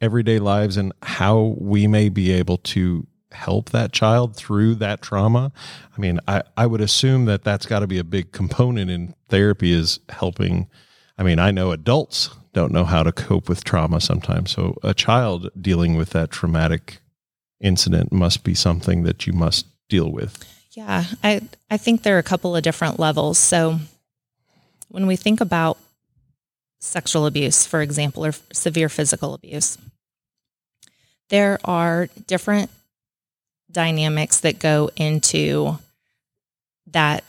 [0.00, 5.52] everyday lives and how we may be able to help that child through that trauma?
[5.96, 9.14] I mean, I, I would assume that that's got to be a big component in
[9.28, 10.68] therapy is helping.
[11.16, 14.50] I mean, I know adults don't know how to cope with trauma sometimes.
[14.50, 17.00] So a child dealing with that traumatic
[17.60, 20.44] incident must be something that you must deal with.
[20.72, 23.38] Yeah, I I think there are a couple of different levels.
[23.38, 23.80] So
[24.88, 25.78] when we think about
[26.80, 29.76] sexual abuse, for example, or severe physical abuse,
[31.28, 32.70] there are different
[33.70, 35.78] dynamics that go into
[36.86, 37.24] that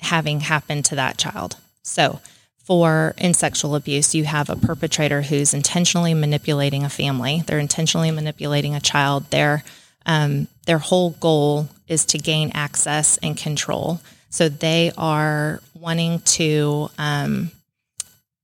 [0.00, 1.56] having happened to that child.
[1.82, 2.20] So
[2.64, 7.42] for in sexual abuse, you have a perpetrator who's intentionally manipulating a family.
[7.46, 9.26] They're intentionally manipulating a child.
[9.30, 9.64] They're
[10.06, 14.00] Um, their whole goal is to gain access and control.
[14.30, 17.50] So they are wanting to um,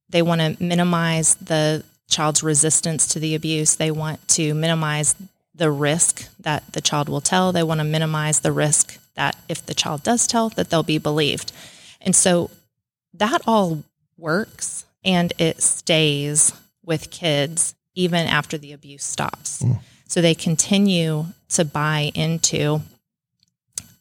[0.09, 3.77] they want to minimize the child's resistance to the abuse.
[3.77, 5.15] They want to minimize
[5.55, 7.53] the risk that the child will tell.
[7.53, 10.99] They want to minimize the risk that if the child does tell, that they'll be
[10.99, 11.53] believed.
[12.01, 12.51] And so
[13.15, 13.83] that all
[14.19, 16.53] works and it stays
[16.85, 19.65] with kids even after the abuse stops.
[20.09, 22.81] So they continue to buy into,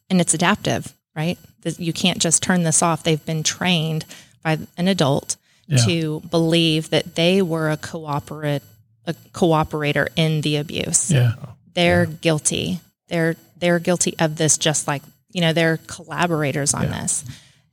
[0.08, 1.38] and it's adaptive, right?
[1.78, 3.02] You can't just turn this off.
[3.02, 4.04] They've been trained
[4.42, 5.36] by an adult
[5.68, 5.78] Yeah.
[5.86, 8.62] to believe that they were a cooperate
[9.08, 11.34] a cooperator in the abuse Yeah.
[11.74, 12.80] they're guilty.
[13.08, 15.02] They're they're guilty of this just like,
[15.32, 17.24] you know, they're collaborators on this.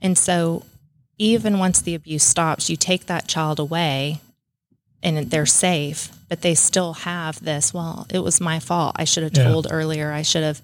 [0.02, 0.64] And so
[1.18, 4.22] even once the abuse stops, you take that child away
[5.04, 8.96] and they're safe, but they still have this, well, it was my fault.
[8.98, 9.50] I should have Yeah.
[9.50, 10.12] told earlier.
[10.12, 10.62] I should have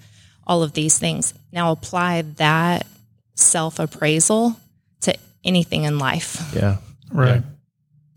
[0.47, 1.33] all of these things.
[1.51, 2.87] Now apply that
[3.35, 4.55] self-appraisal
[5.01, 6.51] to anything in life.
[6.55, 6.77] Yeah.
[7.11, 7.43] Right.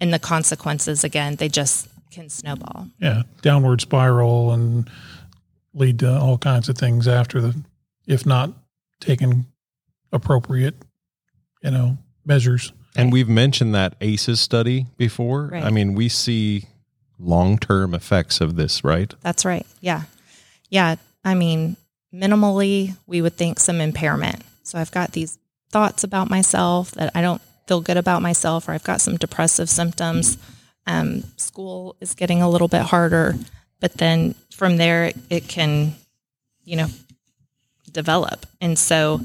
[0.00, 2.88] And the consequences again, they just can snowball.
[3.00, 3.22] Yeah.
[3.42, 4.88] Downward spiral and
[5.74, 7.54] lead to all kinds of things after the,
[8.06, 8.52] if not
[9.00, 9.46] taken
[10.12, 10.74] appropriate,
[11.62, 12.72] you know, measures.
[12.96, 15.46] And we've mentioned that ACEs study before.
[15.46, 15.64] Right.
[15.64, 16.66] I mean, we see
[17.18, 19.12] long term effects of this, right?
[19.22, 19.66] That's right.
[19.80, 20.02] Yeah.
[20.68, 20.96] Yeah.
[21.24, 21.76] I mean,
[22.12, 24.42] minimally, we would think some impairment.
[24.62, 25.38] So I've got these
[25.70, 29.70] thoughts about myself that I don't feel good about myself, or I've got some depressive
[29.70, 30.36] symptoms.
[30.86, 33.36] Um, school is getting a little bit harder,
[33.80, 35.94] but then from there, it can,
[36.64, 36.88] you know,
[37.90, 38.46] develop.
[38.60, 39.20] And so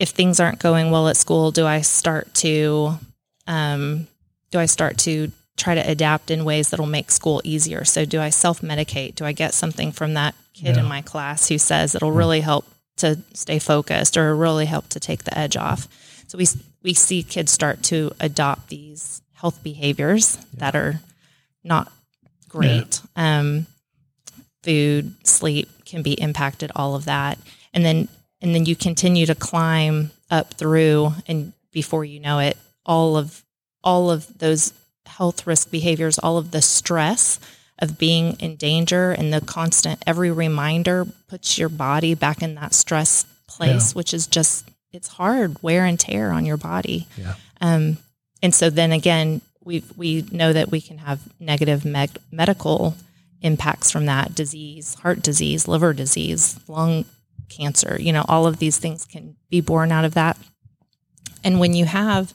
[0.00, 2.98] if things aren't going well at school, do I start to,
[3.46, 4.08] um,
[4.50, 7.84] do I start to try to adapt in ways that'll make school easier?
[7.84, 9.14] So do I self medicate?
[9.14, 12.64] Do I get something from that kid in my class who says it'll really help
[12.96, 15.86] to stay focused or really help to take the edge off?
[16.26, 16.46] So we
[16.82, 21.00] we see kids start to adopt these health behaviors that are
[21.62, 21.92] not
[22.48, 23.02] great.
[23.16, 23.66] Um,
[24.62, 26.72] food, sleep can be impacted.
[26.74, 27.38] All of that,
[27.74, 28.08] and then
[28.42, 33.44] and then you continue to climb up through, and before you know it, all of
[33.82, 34.72] all of those
[35.06, 37.40] health risk behaviors, all of the stress
[37.78, 42.74] of being in danger, and the constant every reminder puts your body back in that
[42.74, 47.06] stress place, which is just it's hard wear and tear on your body.
[47.16, 47.34] Yeah.
[47.60, 47.98] Um,
[48.42, 52.96] and so then again, we we know that we can have negative med- medical
[53.42, 57.04] impacts from that disease, heart disease, liver disease, lung
[57.50, 57.98] cancer.
[58.00, 60.38] You know, all of these things can be born out of that.
[61.44, 62.32] And when you have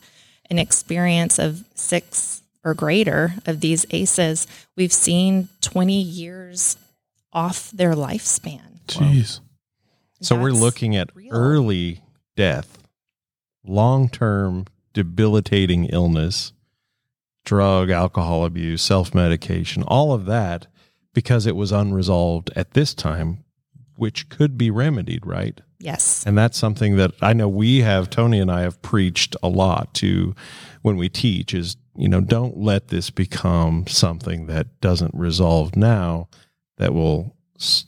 [0.50, 4.46] an experience of six or greater of these ACEs,
[4.76, 6.78] we've seen 20 years
[7.34, 8.80] off their lifespan.
[8.88, 9.40] Jeez.
[10.22, 11.34] So we're looking at real.
[11.34, 12.02] early
[12.36, 12.78] death,
[13.64, 16.54] long term debilitating illness,
[17.44, 20.68] drug, alcohol abuse, self medication, all of that
[21.16, 23.44] because it was unresolved at this time,
[23.96, 25.60] which could be remedied, right?
[25.80, 26.24] Yes.
[26.26, 29.94] And that's something that I know we have, Tony and I have preached a lot
[29.96, 30.36] to
[30.82, 36.28] when we teach is, you know, don't let this become something that doesn't resolve now
[36.78, 37.36] that will,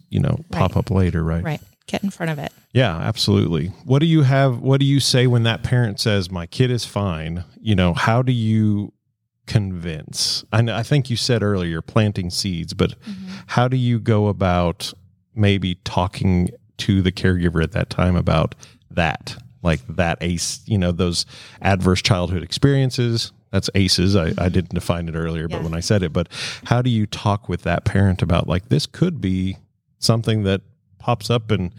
[0.10, 1.44] you know, pop up later, right?
[1.44, 1.62] Right.
[1.88, 2.52] Get in front of it.
[2.74, 3.68] Yeah, absolutely.
[3.86, 4.60] What do you have?
[4.60, 7.46] What do you say when that parent says, "My kid is fine"?
[7.62, 8.92] You know, how do you
[9.48, 10.44] convince?
[10.52, 13.36] I, know, I think you said earlier planting seeds, but mm-hmm.
[13.48, 14.94] how do you go about
[15.38, 18.56] maybe talking to the caregiver at that time about
[18.92, 20.62] that, like that ace?
[20.66, 21.26] You know, those
[21.62, 23.32] adverse childhood experiences.
[23.52, 24.16] That's ACEs.
[24.16, 24.48] I, I mm-hmm.
[24.50, 26.28] didn't define it earlier, but when I said it, but
[26.66, 29.58] how do you talk with that parent about like this could be
[30.00, 30.62] something that
[31.00, 31.74] pops up and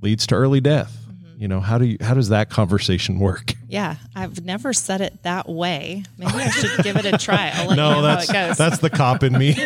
[0.00, 0.99] leads to early death?
[1.40, 3.54] You know, how do you how does that conversation work?
[3.66, 6.02] Yeah, I've never said it that way.
[6.18, 7.50] Maybe I should give it a try.
[7.54, 8.58] I'll let you know that's how it goes.
[8.58, 9.56] that's the cop in me.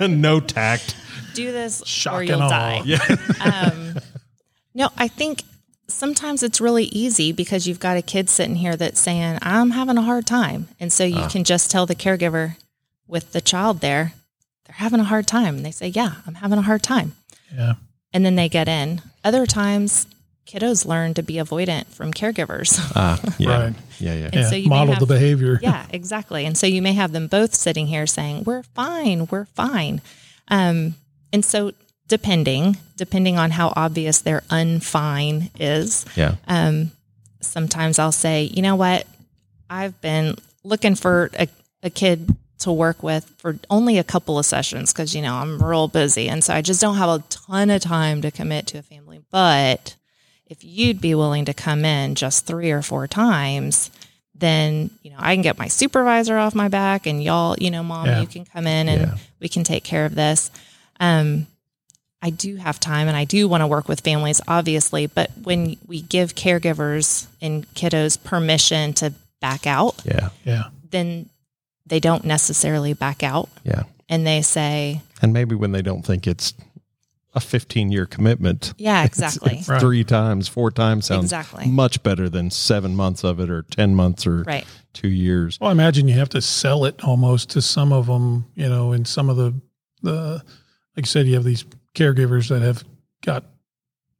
[0.08, 0.94] no tact.
[1.34, 2.48] Do this Shock or and you'll awe.
[2.48, 3.16] die.
[3.44, 3.98] um,
[4.72, 5.42] no, I think
[5.88, 9.98] sometimes it's really easy because you've got a kid sitting here that's saying, "I'm having
[9.98, 12.56] a hard time," and so you can just tell the caregiver
[13.08, 14.12] with the child there,
[14.66, 17.16] they're having a hard time, and they say, "Yeah, I'm having a hard time,"
[17.52, 17.74] Yeah.
[18.12, 19.02] and then they get in.
[19.24, 20.06] Other times,
[20.46, 22.78] kiddos learn to be avoidant from caregivers.
[22.96, 23.74] Ah, yeah, Right.
[23.98, 24.24] yeah, yeah.
[24.26, 24.48] And Yeah.
[24.50, 25.58] so you Model have- the behavior.
[25.62, 26.46] yeah, exactly.
[26.46, 30.00] And so you may have them both sitting here saying, "We're fine, we're fine,"
[30.48, 30.94] um,
[31.32, 31.72] and so
[32.08, 36.36] depending depending on how obvious their unfine is, yeah.
[36.48, 36.92] um,
[37.40, 39.06] sometimes I'll say, "You know what?
[39.68, 41.48] I've been looking for a,
[41.82, 45.62] a kid to work with for only a couple of sessions because you know I'm
[45.62, 48.78] real busy and so I just don't have a ton of time to commit to
[48.78, 49.20] a family.
[49.30, 49.94] But
[50.46, 53.90] if you'd be willing to come in just three or four times,
[54.34, 57.82] then you know I can get my supervisor off my back and y'all, you know,
[57.82, 58.20] mom, Yeah.
[58.20, 59.16] you can come in and Yeah.
[59.40, 60.50] we can take care of this.
[61.00, 61.46] Um,
[62.22, 65.76] I do have time and I do want to work with families, obviously, but when
[65.86, 70.30] we give caregivers and kiddos permission to back out, Yeah.
[70.44, 70.64] Yeah.
[70.90, 71.28] then
[71.86, 73.82] they don't necessarily back out Yeah.
[74.08, 76.52] and they say, And maybe when they don't think it's
[77.36, 78.72] a 15 year commitment.
[78.78, 79.58] Yeah, exactly.
[79.58, 79.78] it's Right.
[79.80, 81.66] Three times, four times sounds Exactly.
[81.68, 84.64] much better than seven months of it or 10 months or Right.
[84.94, 85.58] two years.
[85.60, 88.92] Well, I imagine you have to sell it almost to some of them, you know,
[88.92, 89.54] and some of the,
[90.02, 90.42] the,
[90.96, 91.64] like you said, you have these
[91.94, 92.82] caregivers that have
[93.22, 93.44] got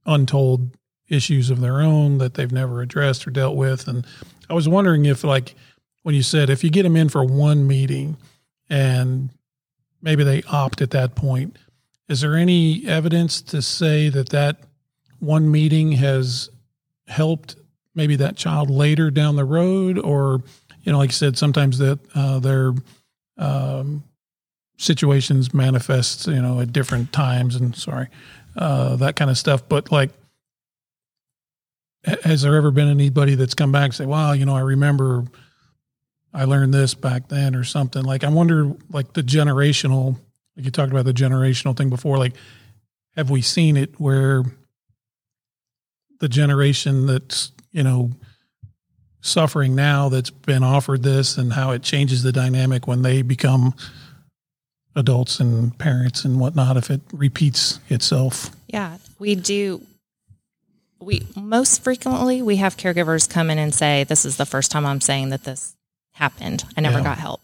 [0.05, 0.71] untold
[1.09, 3.89] issues of their own that they've never addressed or dealt with.
[3.89, 4.07] And
[4.51, 5.55] I was wondering if, like,
[6.03, 8.17] when you said if you get them in for one meeting
[8.69, 9.31] and
[10.03, 11.57] maybe they opt at that point,
[12.09, 14.59] is there any evidence to say that that
[15.19, 16.51] one meeting has
[17.09, 17.57] helped
[17.95, 19.99] maybe that child later down the road?
[19.99, 20.43] Or
[20.83, 22.73] you know like you said sometimes that uh, their
[23.39, 24.05] um,
[24.79, 28.09] situations manifest you know at different times and sorry
[28.57, 29.69] uh, that kind of stuff.
[29.69, 30.11] But like
[32.23, 35.25] has there ever been anybody that's come back and say wow you know i remember
[36.33, 38.05] i learned this back then or something?
[38.05, 40.17] Like i wonder like the generational
[40.57, 42.35] like you talked about the generational thing before like
[43.17, 44.43] have we seen it where
[46.21, 48.11] the generation that's you know
[49.21, 53.75] suffering now that's been offered this and how it changes the dynamic when they become
[54.95, 59.83] adults and parents and whatnot if it repeats itself Yeah, we do.
[60.99, 64.87] We most frequently we have caregivers come in and say, "This is the first time
[64.87, 65.77] I'm saying that this
[66.13, 66.65] happened.
[66.77, 67.05] I never Yeah.
[67.05, 67.41] got help."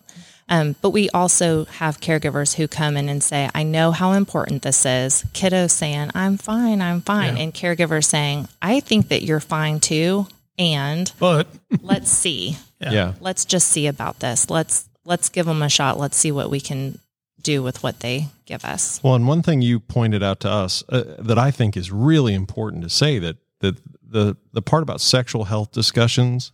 [0.52, 4.60] Um, but we also have caregivers who come in and say, "I know how important
[4.62, 7.44] this is." Kiddo saying, "I'm fine, I'm fine," Yeah.
[7.44, 10.26] and caregivers saying, "I think that you're fine too."
[10.58, 11.48] And but
[11.80, 12.58] let's see.
[12.80, 12.92] Yeah.
[12.92, 13.12] Yeah.
[13.20, 14.50] Let's just see about this.
[14.50, 15.98] Let's let's give them a shot.
[15.98, 16.98] Let's see what we can
[17.40, 19.00] do with what they give us.
[19.02, 22.34] Well, and one thing you pointed out to us uh, that I think is really
[22.34, 23.76] important to say that that
[24.06, 26.52] the the part about sexual health discussions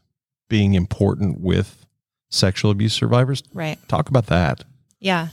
[0.48, 1.84] being important with
[2.30, 3.42] sexual abuse survivors.
[3.52, 3.78] Right.
[3.88, 4.64] Talk about that.
[5.00, 5.28] Yeah.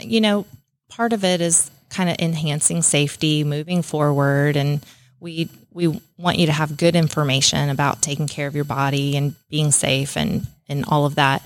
[0.00, 0.46] You know,
[0.88, 4.84] part of it is kind of enhancing safety, moving forward and
[5.24, 9.34] we we want you to have good information about taking care of your body and
[9.48, 11.42] being safe and and all of that.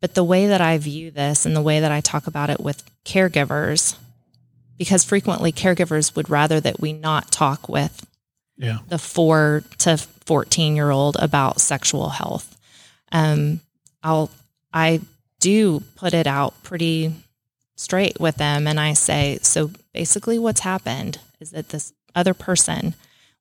[0.00, 2.60] But the way that I view this and the way that I talk about it
[2.60, 3.96] with caregivers
[4.76, 8.06] because frequently caregivers would rather that we not talk with
[8.56, 12.56] yeah the four to 14 year old about sexual health.
[13.12, 13.60] Um,
[14.04, 14.30] I'll,
[14.72, 15.00] I
[15.40, 17.14] do put it out pretty
[17.74, 18.66] straight with them.
[18.66, 22.94] And I say, so basically what's happened is that this other person,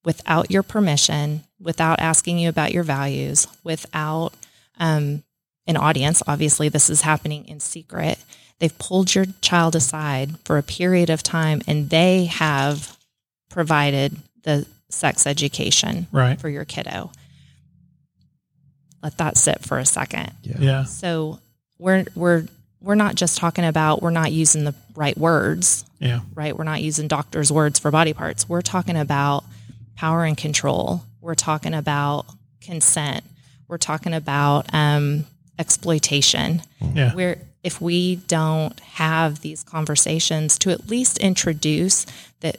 [0.04, 4.34] without your permission, without asking you about your values, without,
[4.80, 5.24] um,
[5.68, 8.18] an audience, obviously this is happening in secret.
[8.60, 12.98] They've pulled your child aside for a period of time and they have
[13.50, 17.12] provided the sex education right for your kiddo.
[19.04, 20.32] Let that sit for a second.
[20.42, 21.40] yeah So
[21.78, 22.48] we're we're
[22.82, 26.58] we're not just talking about we're not using the right words, yeah right?
[26.58, 28.48] We're not using doctors' words for body parts.
[28.50, 29.44] We're talking about
[29.96, 31.04] power and control.
[31.22, 32.26] We're talking about
[32.62, 33.24] consent.
[33.68, 35.26] We're talking about um,
[35.60, 36.62] exploitation.
[36.94, 42.06] yeah Where if we don't have these conversations to at least introduce
[42.42, 42.58] that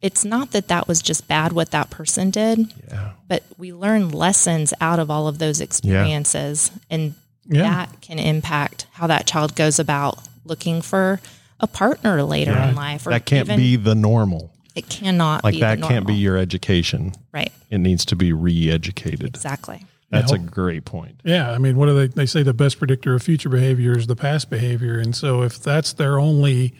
[0.00, 3.12] it's not that that was just bad what that person did, Yeah.
[3.28, 7.14] but we learn lessons out of all of those experiences and
[7.46, 7.62] Yeah.
[7.62, 11.20] that can impact how that child goes about looking for
[11.60, 14.52] a partner later in life or That can't even- be the normal.
[14.76, 17.12] it cannot Like be that the can't be your education.
[17.32, 19.26] right It needs to be re-educated.
[19.26, 21.20] exactly That's a great point.
[21.24, 22.06] Yeah, I mean, what do they?
[22.06, 25.62] They say the best predictor of future behavior is the past behavior, and so if
[25.62, 26.72] that's their only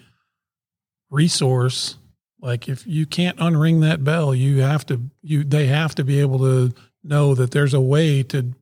[1.11, 1.97] resource,
[2.41, 5.01] like if you can't unring that bell, you have to.
[5.23, 6.73] You they have to be able to
[7.03, 8.55] know that there's a way to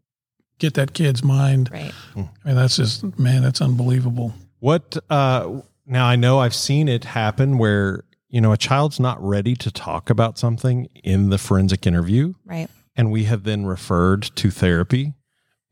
[0.59, 1.71] get that kid's mind.
[1.71, 4.35] right I mean, that's just man, that's unbelievable.
[4.61, 9.23] What uh now I know I've seen it happen where, you know, a child's not
[9.23, 14.23] ready to talk about something in the forensic interview right and we have then referred
[14.23, 15.13] to therapy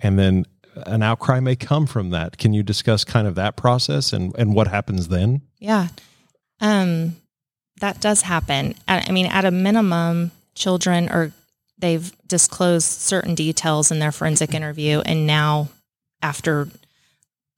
[0.00, 0.44] and then
[0.86, 2.36] an outcry may come from that.
[2.36, 5.42] Can you discuss kind of that process and and what happens then?
[5.58, 5.88] Yeah.
[6.60, 7.16] Um,
[7.80, 8.74] that does happen.
[8.88, 11.32] I I mean, at a minimum, children are
[11.78, 15.68] they've disclosed certain details in their forensic interview, and now
[16.22, 16.68] after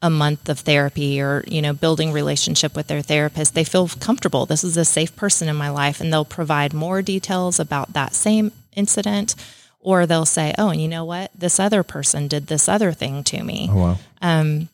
[0.02, 4.44] a month of therapy or you know building relationship with their therapist they feel comfortable
[4.44, 8.12] this is a safe person in my life and they'll provide more details about that
[8.14, 9.34] same incident
[9.80, 13.24] or they'll say oh and you know what this other person did this other thing
[13.24, 13.98] to me Oh, wow.
[14.20, 14.68] um,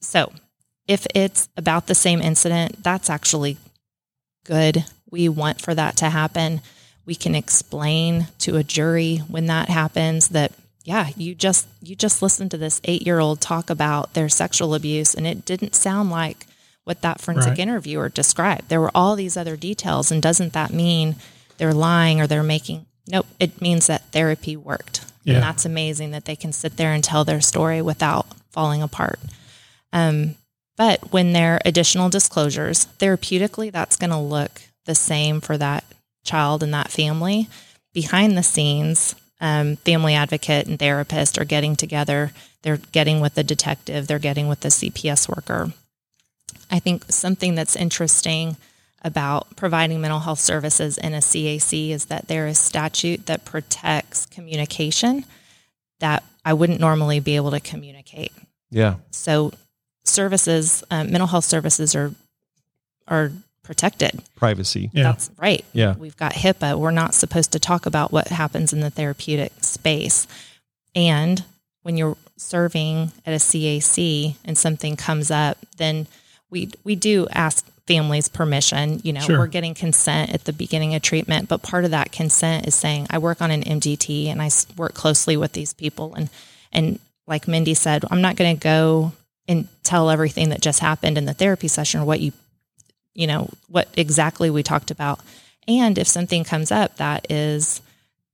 [0.00, 0.32] so
[0.88, 3.56] if it's about the same incident, that's actually
[4.44, 4.84] good.
[5.10, 6.60] We want for that to happen.
[7.06, 10.52] We can explain to a jury when that happens that
[10.84, 15.26] yeah, you just you just listened to this 8-year-old talk about their sexual abuse and
[15.26, 16.46] it didn't sound like
[16.84, 17.58] what that forensic Right.
[17.58, 18.68] interviewer described.
[18.68, 21.16] There were all these other details and doesn't that mean
[21.58, 25.04] they're lying or they're making Nope, it means that therapy worked.
[25.24, 25.34] Yeah.
[25.34, 29.18] And that's amazing that they can sit there and tell their story without falling apart.
[29.92, 30.36] Um,
[30.80, 35.84] but when there are additional disclosures, therapeutically, that's going to look the same for that
[36.24, 37.50] child and that family.
[37.92, 42.32] Behind the scenes, um, family advocate and therapist are getting together.
[42.62, 45.74] They're getting with the detective, they're getting with the CPS worker.
[46.70, 48.56] I think something that's interesting
[49.02, 54.24] about providing mental health services in a CAC is that there is statute that protects
[54.24, 55.26] communication
[55.98, 58.32] that I wouldn't normally be able to communicate.
[58.70, 58.94] Yeah.
[59.10, 59.52] So
[60.10, 62.12] services, um, mental health services are
[63.08, 63.32] are
[63.62, 64.20] protected.
[64.36, 64.90] Privacy.
[64.92, 65.04] Yeah.
[65.04, 65.64] That's right.
[65.72, 65.94] Yeah.
[65.96, 66.78] We've got HIPAA.
[66.78, 70.26] We're not supposed to talk about what happens in the therapeutic space.
[70.94, 71.44] And
[71.82, 76.06] when you're serving at a CAC and something comes up, then
[76.50, 79.00] we we do ask families permission.
[79.02, 79.38] You know, Sure.
[79.38, 83.06] we're getting consent at the beginning of treatment, but part of that consent is saying
[83.10, 86.28] I work on an MDT and I work closely with these people and
[86.72, 89.12] and like Mindy said, I'm not going to go
[89.50, 92.32] and tell everything that just happened in the therapy session or what you
[93.14, 95.18] you know what exactly we talked about
[95.66, 97.82] and if something comes up that is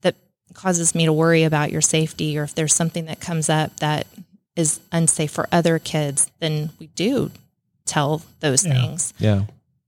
[0.03, 0.14] that
[0.55, 4.07] causes me to worry about your safety or if there's something that comes up that
[4.55, 7.31] is unsafe for other kids then we do
[7.87, 8.73] tell those Yeah.
[8.75, 9.43] things Yeah.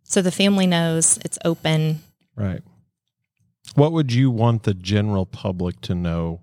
[0.04, 2.00] so the family knows it's open
[2.34, 2.62] Right.
[3.74, 6.40] What would you want the general public to know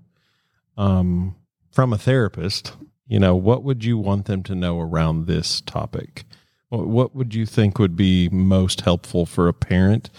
[0.78, 1.36] um,
[1.72, 2.74] from a therapist?
[3.08, 6.24] You know, what would you want them to know around this topic?
[6.70, 10.10] What, would you think would be most helpful for a parent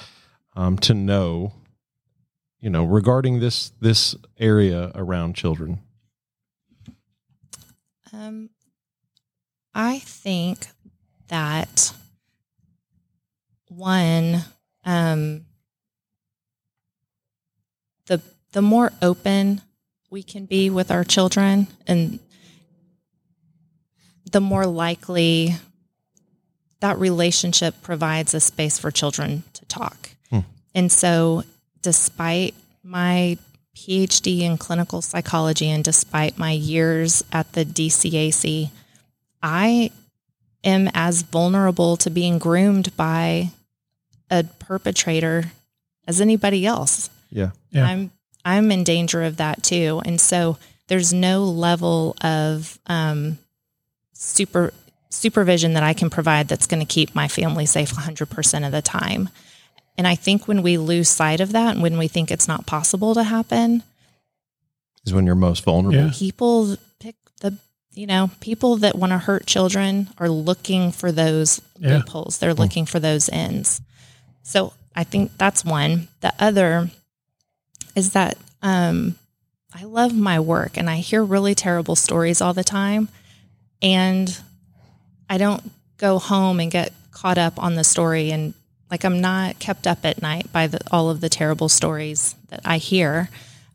[0.55, 1.53] um, to know?
[2.61, 5.81] You know, regarding this this area around children.
[8.13, 8.51] Um,
[9.75, 10.69] I think
[11.29, 11.93] that
[13.69, 14.45] one,
[14.85, 15.45] um,
[18.07, 18.23] the
[18.53, 19.61] the more open
[20.09, 22.19] we can be with our children, and
[24.31, 25.57] the more likely
[26.81, 30.11] that relationship provides a space for children to talk.
[30.77, 31.43] And so,
[31.81, 32.55] despite
[32.85, 33.39] my
[33.75, 38.71] PhD in clinical psychology and despite my years at the DCAC,
[39.43, 39.91] I
[40.63, 43.53] am as vulnerable to being groomed by
[44.31, 45.53] a perpetrator
[46.07, 47.09] as anybody else.
[47.31, 47.53] Yeah.
[47.71, 47.87] Yeah.
[47.87, 48.11] I'm
[48.45, 50.03] I'm in danger of that too.
[50.05, 50.59] And so
[50.89, 53.39] there's no level of um,
[54.19, 54.73] super
[55.11, 58.83] supervision that I can provide that's going to keep my family safe 100% of the
[58.83, 59.29] time.
[59.97, 62.67] And I think when we lose sight of that and when we think it's not
[62.67, 63.83] possible to happen,
[65.07, 65.99] Is when you're most vulnerable.
[65.99, 66.11] Yeah.
[66.13, 67.57] people pick the
[67.93, 71.97] you know people that want to hurt children are looking for those Yeah.
[71.99, 73.81] loopholes they're looking for those ends
[74.43, 76.91] so i think that's one the other
[77.95, 79.17] is that um,
[79.73, 83.09] i love my work and i hear really terrible stories all the time
[83.83, 84.39] and
[85.29, 88.55] i don't go home and get caught up on the story and
[88.91, 92.61] like i'm not kept up at night by the, all of the terrible stories that
[92.65, 93.29] i hear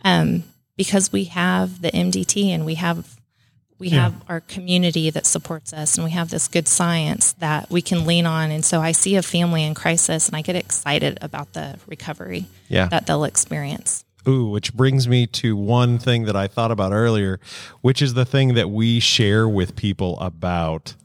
[0.03, 0.43] um,
[0.77, 3.17] because we have the MDT and we have
[3.77, 4.03] we Yeah.
[4.05, 8.05] have our community that supports us and we have this good science that we can
[8.05, 11.53] lean on and so I see a family in crisis and I get excited about
[11.53, 12.87] the recovery Yeah.
[12.87, 14.03] that they'll experience.
[14.27, 17.39] Ooh, which brings me to one thing that I thought about earlier,
[17.81, 20.95] which is the thing that we share with people about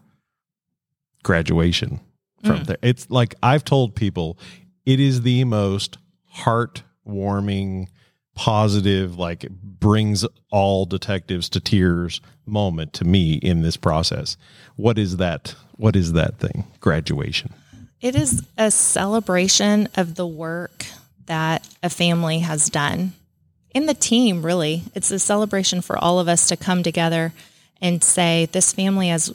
[1.22, 2.00] graduation
[2.44, 2.66] from mm.
[2.66, 2.78] there.
[2.82, 4.38] It's like I've told people
[4.84, 5.98] it is the most
[6.36, 7.88] heartwarming,
[8.34, 14.36] positive, like brings all detectives to tears moment to me in this process.
[14.76, 15.54] What is that?
[15.76, 16.64] What is that thing?
[16.80, 17.52] Graduation.
[18.00, 20.86] It is a celebration of the work
[21.26, 23.12] that a family has done.
[23.70, 24.84] In the team, really.
[24.94, 27.32] It's a celebration for all of us to come together
[27.80, 29.34] and say this family has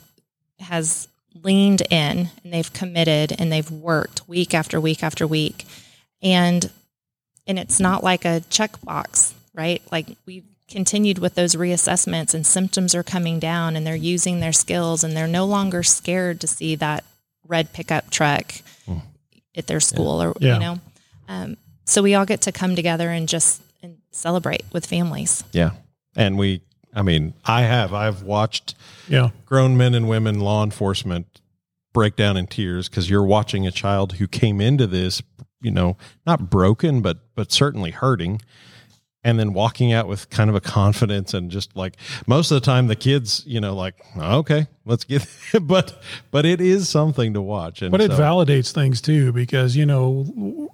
[0.60, 1.08] has
[1.42, 5.64] leaned in and they've committed and they've worked week after week after week.
[6.20, 6.70] And
[7.46, 9.82] and it's not like a checkbox, right?
[9.90, 14.52] Like we've continued with those reassessments and symptoms are coming down and they're using their
[14.52, 17.04] skills and they're no longer scared to see that
[17.46, 18.54] red pickup truck
[19.54, 20.54] at their school or Yeah.
[20.54, 20.78] you know
[21.28, 25.70] um, so we all get to come together and just and celebrate with families Yeah.
[26.14, 26.60] And we,
[26.94, 28.74] I mean, I have, I've watched
[29.08, 29.30] Yeah.
[29.46, 31.40] grown men and women law enforcement
[31.94, 35.22] break down in tears because you're watching a child who came into this,
[35.60, 38.40] you know, not broken, but, but certainly hurting.
[39.24, 42.64] And then walking out with kind of a confidence and just like most of the
[42.64, 45.26] time, the kids, you know, like, okay, let's get,
[45.62, 47.82] but, but it is something to watch.
[47.82, 50.68] And But it so- validates things too, because you know,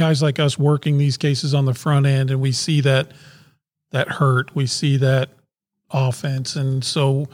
[0.00, 3.12] guys like us working these cases on the front end, and we see that
[3.92, 5.28] that hurt, we see that
[5.90, 7.28] offense, and so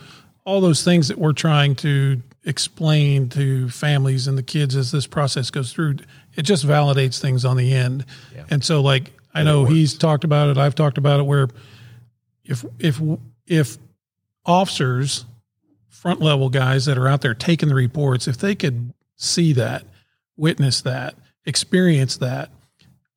[0.44, 5.06] all those things that we're trying to explain to families and the kids as this
[5.06, 5.96] process goes through,
[6.36, 8.04] it just validates things on the end.
[8.50, 11.48] And so, like I know he's talked about it, I've talked about it, where
[12.44, 13.00] if if
[13.46, 13.78] if
[14.44, 15.24] officers
[15.88, 19.84] front level guys that are out there taking the reports, if they could see that,
[20.36, 21.14] witness that,
[21.44, 22.50] experience that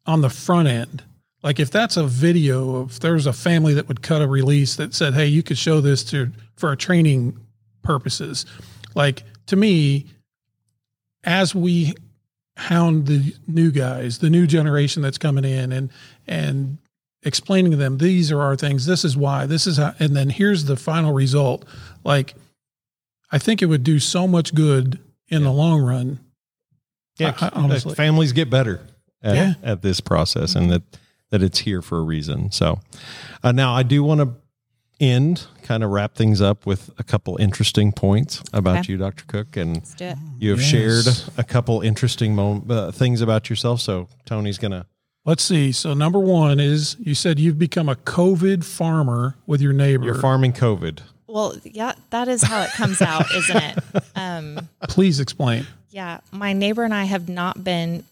[0.09, 1.03] on the front end,
[1.43, 4.95] like if that's a video, if there's a family that would cut a release that
[4.95, 7.39] said, "Hey, you could show this to for a training
[7.83, 8.43] purposes,"
[8.95, 10.07] like to me,
[11.23, 11.93] as we
[12.57, 15.91] hound the new guys, the new generation that's coming in, and
[16.27, 16.79] and
[17.21, 20.29] explaining to them these are our things, this is why, this is how, and then
[20.31, 21.65] here's the final result,
[22.03, 22.35] like.
[23.31, 24.97] I think it would do so much good
[25.27, 26.19] in the long run.
[27.19, 28.81] yeah, I honestly- families get better
[29.23, 29.53] at, Yeah.
[29.63, 30.83] at this process and that,
[31.29, 32.51] that it's here for a reason.
[32.51, 32.79] So
[33.43, 34.33] uh, now I do want to
[34.99, 38.93] end, kind of wrap things up with a couple interesting points about Okay.
[38.93, 39.23] you, Dr.
[39.27, 39.55] Cook.
[39.55, 40.69] And let's do it you have Yes.
[40.69, 41.05] shared
[41.37, 43.79] a couple interesting mom- uh, things about yourself.
[43.81, 44.85] So Tony's going to,
[45.25, 45.71] Let's see.
[45.73, 50.05] So number one is you said you've become a COVID farmer with your neighbor.
[50.05, 50.99] you're farming COVID.
[51.27, 53.77] well yeah that is how it comes out isn't it
[54.15, 55.67] um, Please explain.
[55.91, 58.03] Yeah, my neighbor and I have not been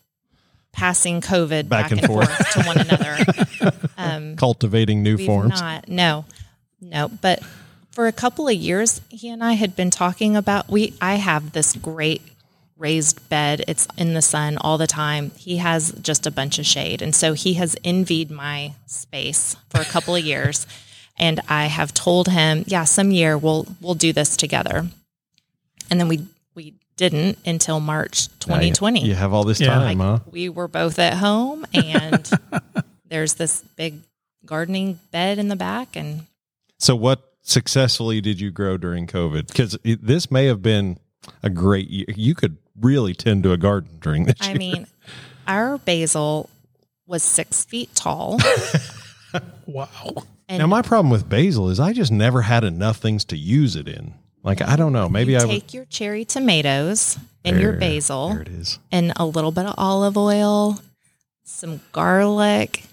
[0.77, 2.29] passing COVID Back back, and and, forth.
[2.29, 2.51] forth.
[2.53, 3.17] to one another.
[3.99, 5.59] Um, Cultivating new forms.
[5.59, 6.23] not, no,
[6.79, 7.09] no.
[7.09, 7.41] But
[7.89, 10.93] for a couple of years, he and I had been talking about we.
[11.01, 12.21] I have this great
[12.77, 13.63] raised bed.
[13.67, 15.31] It's in the sun all the time.
[15.35, 19.81] He has just a bunch of shade, and so he has envied my space for
[19.81, 20.67] a couple of years.
[21.19, 24.85] And I have told him, yeah, some year we'll we'll do this together.
[25.89, 26.27] And then we we
[26.97, 29.67] didn't until March Now you- 2020 You have all this Yeah.
[29.69, 30.19] time, huh?
[30.29, 32.29] we were both at home and
[33.09, 34.01] there's this big
[34.45, 36.25] gardening bed in the back and
[36.79, 39.47] So, what successfully did you grow during COVID?
[39.47, 40.97] Because this may have been
[41.43, 42.05] a great year.
[42.15, 44.57] You could really tend to a garden during this i year.
[44.57, 44.87] mean
[45.47, 46.49] our basil
[47.07, 48.37] was six feet tall
[49.65, 50.13] Wow.
[50.47, 53.75] and now, my problem with basil is I just never had enough things to use
[53.75, 54.13] it in.
[54.47, 55.09] Like, I don't know.
[55.09, 55.51] Maybe you I would.
[55.51, 58.79] take your cherry tomatoes and your basil There it is.
[58.91, 60.79] and a little bit of olive oil
[61.43, 62.83] some garlic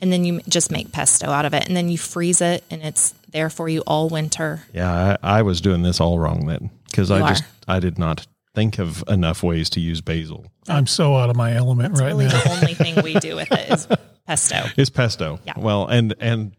[0.00, 2.82] and then you just make pesto out of it and then you freeze it and
[2.82, 6.70] it's there for you all winter Yeah, I, I was doing this all wrong then
[6.90, 7.44] because I You just.
[7.68, 10.46] I did not think of enough ways to use basil.
[10.68, 12.42] I'm so out of my element right really now.
[12.42, 13.88] the only thing we do with it is
[14.26, 15.40] pesto It's pesto.
[15.46, 15.54] Yeah.
[15.56, 16.52] Well, and and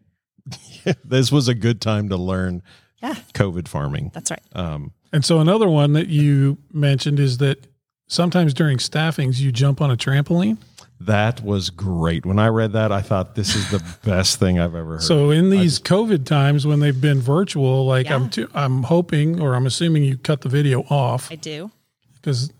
[1.03, 2.63] this was a good time to learn
[3.01, 4.11] yeah COVID farming.
[4.13, 7.67] that's right Um, And so another one that you mentioned is that
[8.07, 10.57] sometimes during staffings you jump on a trampoline.
[10.99, 12.25] that was great.
[12.25, 15.03] When I read that, I thought this is the best thing I've ever heard.
[15.03, 19.55] So in these COVID times when they've been virtual, like I'm too, I'm hoping or
[19.55, 21.69] I'm assuming you cut the video off I do.
[22.15, 22.51] because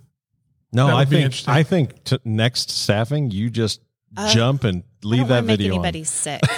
[0.74, 1.34] no, I think.
[1.48, 3.80] I think t- next staffing you just
[4.18, 6.05] Uh, jump and I leave don't that want make video anybody on.
[6.05, 6.41] sick.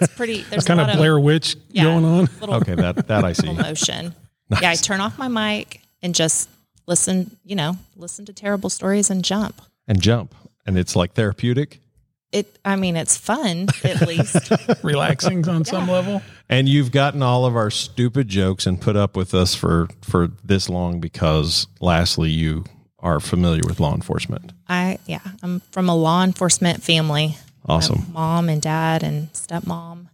[0.00, 0.42] it's pretty.
[0.42, 2.28] There's kind a of Blair Witch yeah, going on.
[2.40, 3.46] Little, Okay, that that I see.
[3.48, 4.14] little motion.
[4.62, 6.48] Yeah, I turn off my mic and just
[6.86, 7.36] listen.
[7.44, 9.60] You know, listen to terrible stories and jump.
[9.86, 10.34] And jump,
[10.66, 11.80] and it's like therapeutic.
[12.32, 12.58] It.
[12.64, 14.50] I mean, it's fun at least.
[14.82, 16.22] relaxing on some level.
[16.48, 20.28] And you've gotten all of our stupid jokes and put up with us for for
[20.42, 22.64] this long because, lastly, you
[23.00, 24.52] are familiar with law enforcement.
[24.68, 25.20] I yeah.
[25.42, 27.36] I'm from a law enforcement family.
[27.66, 28.06] Awesome.
[28.12, 30.06] My mom and dad and stepmom.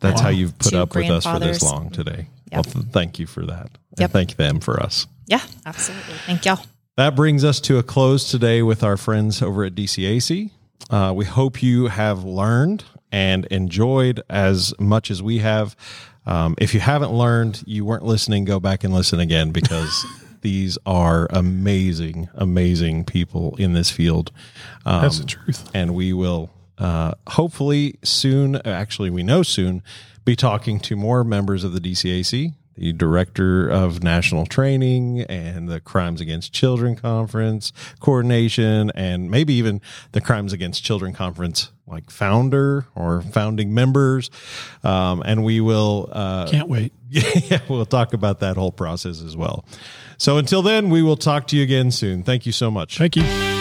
[0.00, 2.28] That's how you've put up with us for this long today.
[2.52, 2.66] Yep.
[2.66, 3.70] Well, th- thank you for that.
[3.90, 4.10] And Yep.
[4.12, 5.06] thank them for us.
[5.26, 6.14] Yeah, absolutely.
[6.26, 6.60] Thank y'all.
[6.96, 10.50] That brings us to a close today with our friends over at DCAC.
[10.90, 15.74] Uh, we hope you have learned and enjoyed as much as we have.
[16.26, 20.06] Um, if you haven't learned, you weren't listening, go back and listen again because
[20.48, 24.32] these are amazing, amazing people in this field.
[24.86, 25.70] Um, That's the truth.
[25.74, 29.82] and we will uh, hopefully soon, actually, we know soon,
[30.24, 35.80] be talking to more members of the DCAC, the director of national training and the
[35.80, 37.70] Crimes Against Children Conference
[38.00, 39.82] coordination, and maybe even
[40.12, 44.30] the Crimes Against Children Conference like founder or founding members.
[44.82, 46.08] Um, and we will.
[46.10, 46.92] Uh, Can't wait.
[47.10, 49.64] yeah, we'll talk about that whole process as well.
[50.18, 52.22] So until then, we will talk to you again soon.
[52.22, 52.98] Thank you so much.
[52.98, 53.57] Thank you.